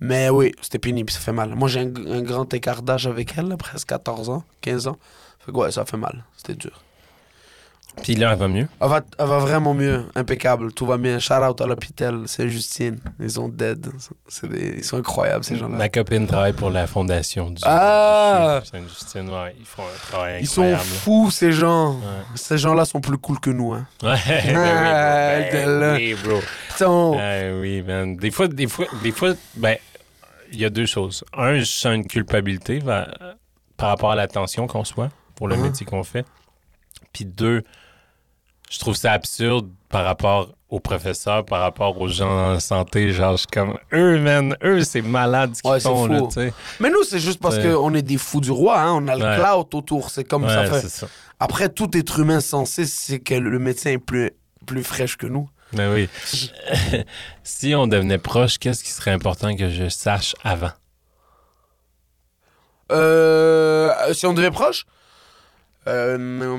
[0.00, 1.54] Mais oui, c'était pénible, ça fait mal.
[1.56, 4.96] Moi, j'ai un, grand écart d'âge avec elle, presque 14 ans, 15 ans.
[5.40, 6.24] Fait ça fait mal.
[6.36, 6.82] C'était dur.
[8.02, 8.68] Puis là, elle va mieux.
[8.80, 11.18] Elle va, elle va vraiment mieux, impeccable, tout va bien.
[11.18, 12.98] Shout out à l'hôpital, c'est Justine.
[13.20, 13.86] Ils sont dead.
[14.28, 15.76] C'est des- ils sont incroyables, ces gens-là.
[15.76, 18.60] Ma copine travaille pour la fondation du Ah!
[18.64, 19.28] Sainte-Justine.
[19.28, 20.84] Ouais, ils font un travail Ils sont incroyable.
[20.84, 21.94] fous, ces gens.
[21.94, 22.00] Ouais.
[22.36, 23.72] Ces gens-là sont plus cool que nous.
[23.74, 23.86] Hein.
[24.02, 25.70] Ouais, ben Ah, oui, bro.
[25.80, 25.92] là.
[25.92, 26.40] Ben oui, bro.
[26.68, 27.12] Putain.
[27.18, 28.16] Ah oui, man.
[28.16, 29.76] Des fois, des fois, des fois, ben,
[30.52, 31.24] il y a deux choses.
[31.36, 32.78] Un, je sens une culpabilité
[33.76, 35.62] par rapport à l'attention qu'on soit pour le Mhm.
[35.64, 36.24] métier qu'on fait.
[37.12, 37.64] Puis deux,
[38.70, 43.10] je trouve ça absurde par rapport aux professeurs, par rapport aux gens en santé.
[43.12, 46.20] Genre, je suis comme, eux, man, eux, c'est malade ce qu'ils Ouais, font, là.
[46.78, 47.72] Mais nous, c'est juste parce Ouais.
[47.72, 48.78] qu'on est des fous du roi.
[48.80, 48.92] Hein.
[49.02, 49.36] On a le Ouais.
[49.36, 50.10] clout autour.
[50.10, 51.06] C'est comme ça fait.
[51.40, 54.30] Après, tout être humain sensé, c'est que le médecin est plus,
[54.66, 55.48] plus fraîche que nous.
[55.72, 56.08] Ben oui.
[57.42, 60.72] si on devenait proche, qu'est-ce qui serait important que je sache avant?
[62.90, 64.84] Euh, si on devait proche,
[65.86, 66.52] euh, hum,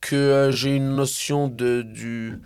[0.00, 2.40] que euh, j'ai une notion de du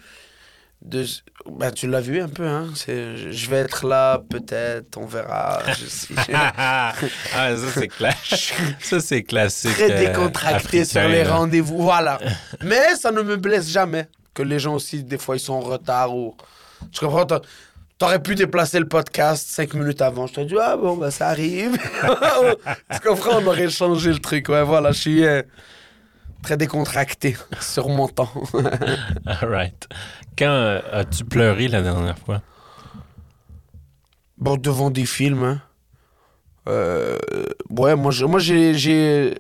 [0.83, 1.05] de
[1.51, 5.61] bah tu l'as vu un peu hein c'est je- vais être là peut-être on verra
[5.79, 6.93] je sais- ah,
[7.35, 8.55] ça c'est classique.
[8.81, 9.73] ça c'est classique.
[9.75, 12.19] très euh, décontracté sur africain, les rendez-vous voilà
[12.63, 15.61] mais ça ne me blesse jamais que les gens aussi des fois ils sont en
[15.61, 16.35] retard ou
[16.91, 17.27] tu comprends
[17.99, 20.27] T'aurais pu déplacer le podcast cinq minutes avant.
[20.27, 21.77] Je t'aurais dit, ah bon, bah ça arrive.
[22.93, 23.39] tu comprends?
[23.41, 24.49] On aurait changé le truc.
[24.49, 25.41] Ouais, voilà, je suis euh,
[26.43, 28.33] très décontracté sur mon temps.
[29.27, 29.89] All right.
[30.37, 32.43] Quand euh, as-tu pleuré la dernière fois?
[34.39, 35.63] bon, devant des films, hein.
[36.69, 37.19] Euh,
[37.71, 39.35] ouais, moi, je, moi, j'ai, j'ai,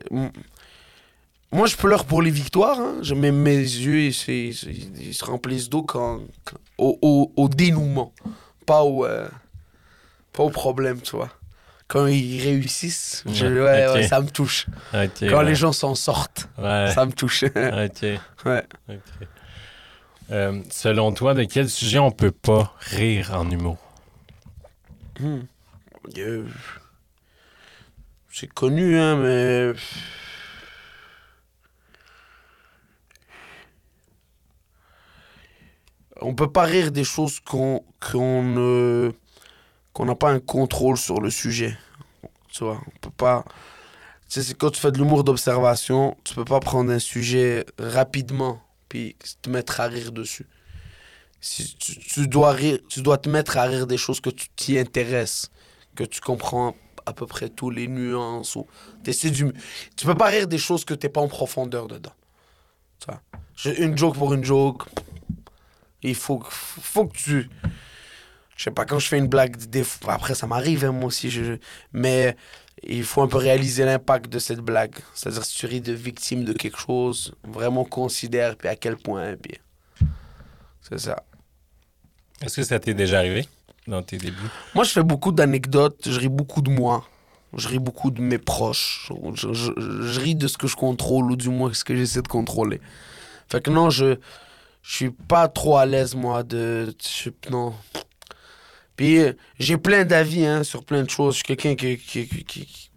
[1.53, 2.79] moi, je pleure pour les victoires.
[2.81, 2.95] Hein.
[3.03, 7.33] Je mets mes yeux, ils, ils se- ils se remplissent d'eau quand, quand- au, au,
[7.37, 8.13] au dénouement,
[8.67, 9.29] pas au, euh,
[10.33, 11.29] pas au problème, tu vois.
[11.93, 13.95] Quand ils réussissent, je- Ouais, ouais, ok.
[13.97, 14.65] ouais, ça me touche.
[14.93, 15.45] Quand ouais.
[15.45, 17.45] les gens s'en sortent, ça me touche.
[20.31, 23.77] Euh, selon toi, de quel sujet on peut pas rire en humour?
[25.21, 25.41] Hmm.
[26.17, 26.47] Euh,
[28.31, 29.73] C'est connu, hein, mais.
[36.21, 39.13] On peut pas rire des choses qu'on qu'on ne
[39.93, 41.77] qu'on n'a pas un contrôle sur le sujet.
[42.51, 43.45] Tu vois, on peut pas.
[44.29, 48.63] Tu sais, quand tu fais de l'humour d'observation, tu peux pas prendre un sujet rapidement
[48.89, 50.47] puis te mettre à rire dessus.
[51.41, 54.79] Si tu, dois rire, tu dois te mettre à rire des choses que tu t'y
[54.79, 55.51] intéresses,
[55.97, 58.67] que tu comprends à peu près tous les nuances ou
[59.05, 59.53] du.
[59.97, 62.13] Tu peux pas rire des choses que t'es pas en profondeur dedans.
[63.57, 64.85] Je- Une joke pour une joke.
[66.03, 67.51] Il faut, faut que tu.
[68.63, 71.31] Je sais pas, quand je fais une blague, des après ça m'arrive, hein, moi aussi,
[71.31, 71.57] je,
[71.93, 72.37] mais
[72.85, 74.95] il faut un peu réaliser l'impact de cette blague.
[75.15, 79.35] C'est-à-dire, si tu ris de victime de quelque chose, vraiment considère, puis à quel point,
[79.35, 79.59] puis.
[80.81, 81.25] C'est ça.
[82.41, 83.49] Est-ce que ça t'est déjà arrivé
[83.89, 84.37] dans tes débuts?
[84.77, 87.05] Moi, je fais beaucoup d'anecdotes, je ris beaucoup de moi.
[87.57, 89.11] Je ris beaucoup de mes proches.
[89.35, 89.73] Je, je-
[90.07, 92.81] je ris de ce que je contrôle ou du moins ce que j'essaie de contrôler.
[93.49, 94.15] Fait que non, je,
[94.83, 96.95] je suis pas trop à l'aise, moi, de.
[97.03, 97.75] je- non.
[98.97, 101.35] Puis euh, j'ai plein d'avis hein, sur plein de choses.
[101.35, 102.45] Je suis quelqu'un qui, qui, qui,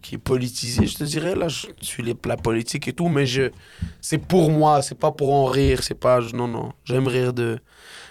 [0.02, 1.34] qui- est politisé, je te dirais.
[1.34, 3.50] Là, je suis les, la politique et tout, mais je,
[4.00, 5.82] c'est pour moi, c'est pas pour en rire.
[5.82, 6.20] C'est pas.
[6.32, 6.72] non, non.
[6.84, 7.58] J'aime rire de.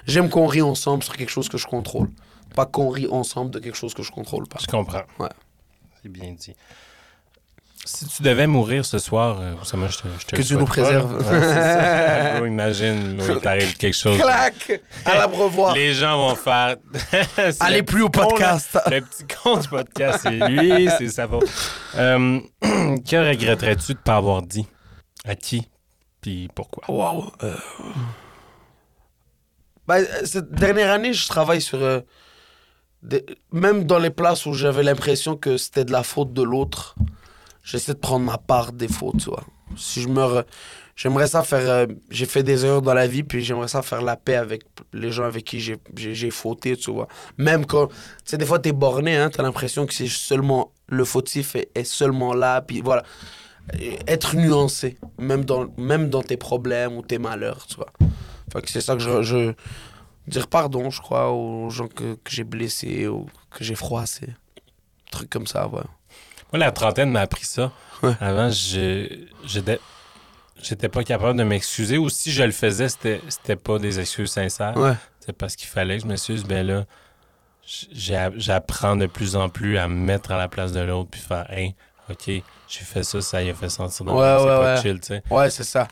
[0.07, 2.09] J'aime qu'on rit ensemble sur quelque chose que je contrôle.
[2.55, 4.57] Pas qu'on rit ensemble de quelque chose que je contrôle pas.
[4.61, 5.03] Je comprends.
[5.19, 5.29] Ouais.
[6.01, 6.53] C'est bien dit.
[7.87, 10.57] Si tu devais mourir ce soir, euh, ça, moi, je te, je te Que Dieu
[10.57, 11.17] nous préserve.
[11.17, 12.39] Ouais, ça.
[12.47, 14.17] Imagine, il t'arrive quelque chose.
[14.17, 14.81] Clac!
[15.05, 15.75] À l'abreuvoir.
[15.75, 16.77] Les gens vont faire.
[17.59, 18.79] Allez le plus au petit con, podcast.
[18.89, 21.45] Le petit con du podcast, c'est lui, c'est sa faute.
[21.95, 24.65] Euh, que regretterais-tu de ne pas avoir dit?
[25.23, 25.67] À qui?
[26.21, 26.83] Puis pourquoi?
[26.91, 27.31] Wow.
[27.43, 27.53] euh.
[29.87, 31.81] Ben, euh, cette dernière année, je travaille sur.
[31.83, 31.99] euh,
[33.51, 36.95] Même dans les places où j'avais l'impression que c'était de la faute de l'autre,
[37.65, 39.43] j'essaie de prendre ma part des fautes, tu vois.
[39.75, 40.43] Si je me.
[40.95, 41.69] J'aimerais ça faire.
[41.69, 44.63] euh, j'ai fait des erreurs dans la vie, puis j'aimerais ça faire la paix avec
[44.93, 47.09] les gens avec qui j'ai- fauté, tu vois.
[47.37, 47.87] Même quand.
[47.87, 47.93] Tu
[48.23, 50.71] sais, des fois, t'es borné, hein, t'as l'impression que c'est seulement.
[50.87, 53.03] Le fautif est, seulement là, puis voilà.
[54.07, 57.91] Être nuancé, même dans, même dans tes problèmes ou tes malheurs, tu vois.
[58.53, 59.53] Fait que c'est ça que je, je.
[60.27, 64.33] Dire pardon, je crois, aux gens que, que j'ai blessés ou que j'ai froissés.
[65.11, 65.81] Trucs comme ça, ouais.
[66.55, 67.73] Moi, la trentaine m'a appris ça.
[68.01, 68.13] Ouais.
[68.21, 69.77] Avant, j'étais
[70.63, 71.97] j'étais pas capable de m'excuser.
[71.97, 74.77] Ou si je le faisais, c'était c'était pas des excuses sincères.
[74.77, 74.93] Ouais.
[75.19, 76.45] C'est parce qu'il fallait que je m'excuse.
[76.45, 76.85] Ben là,
[77.91, 81.45] j'apprends de plus en plus à me mettre à la place de l'autre puis faire
[81.51, 81.75] Hey,
[82.09, 82.43] OK, j'ai
[82.85, 84.81] fait ça, ça y a fait sentir de Ouais, c'est ouais, pas ouais.
[84.81, 85.23] chill, tu sais.
[85.29, 85.89] Ouais, c'est ça.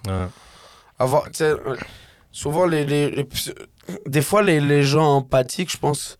[0.97, 1.26] Avoir,
[2.32, 3.28] souvent les, les- les-
[4.05, 6.18] des fois les, les gens empathiques, je pense,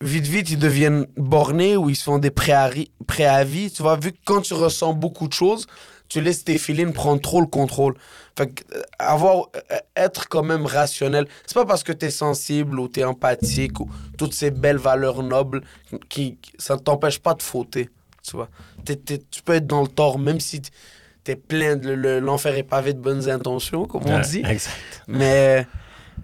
[0.00, 2.90] vite vite ils deviennent bornés ou ils se font des préavis.
[3.70, 5.66] Tu vois, vu que quand tu ressens beaucoup de choses,
[6.08, 7.94] tu laisses tes feelings prendre trop le contrôle.
[8.36, 12.78] Fait que, euh, avoir, euh, être quand même rationnel, c'est pas parce que t'es sensible
[12.80, 15.62] ou t'es empathique ou toutes ces belles valeurs nobles
[16.08, 17.90] qui, ça ne t'empêche pas de fauter.
[18.22, 18.48] Tu vois,
[18.84, 20.62] tu peux être dans le tort même si
[21.24, 24.42] t'es plein de le- l'enfer est pavé de bonnes intentions, comme on Ouais, dit.
[24.46, 25.02] Exact.
[25.08, 25.66] Mais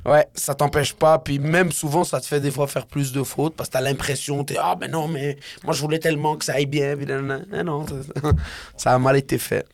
[0.04, 1.18] ouais, ça t'empêche pas.
[1.18, 3.80] Puis même souvent, ça te fait des fois faire plus de fautes parce que t'as
[3.80, 6.96] l'impression, t'es ah, mais non, mais moi je voulais tellement que ça aille bien.
[6.96, 7.06] Puis.
[7.50, 7.94] Mais non, ça,
[8.76, 9.66] ça a mal été fait.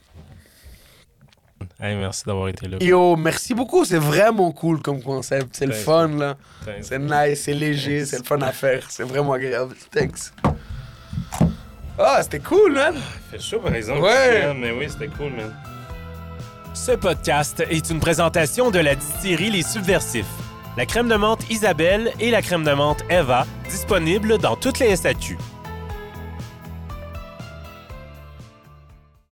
[1.83, 2.77] Hey, merci d'avoir été là.
[2.81, 3.85] Yo, merci beaucoup.
[3.85, 5.57] C'est vraiment cool comme concept.
[5.57, 6.37] C'est le fun, là.
[6.83, 8.91] C'est nice, c'est léger, c'est le fun à faire.
[8.91, 9.75] C'est vraiment agréable.
[9.91, 10.33] Thanks.
[11.99, 12.95] Ah, c'était cool, man.
[12.97, 14.03] Il fait chaud, par exemple.
[14.03, 14.55] Ouais.
[14.55, 15.55] Mais oui, c'était cool, man.
[16.75, 20.25] Ce podcast est une présentation de la distillerie Les Subversifs.
[20.77, 24.95] La crème de menthe Isabelle et la crème de menthe Eva, disponibles dans toutes les
[24.95, 25.37] SAQ.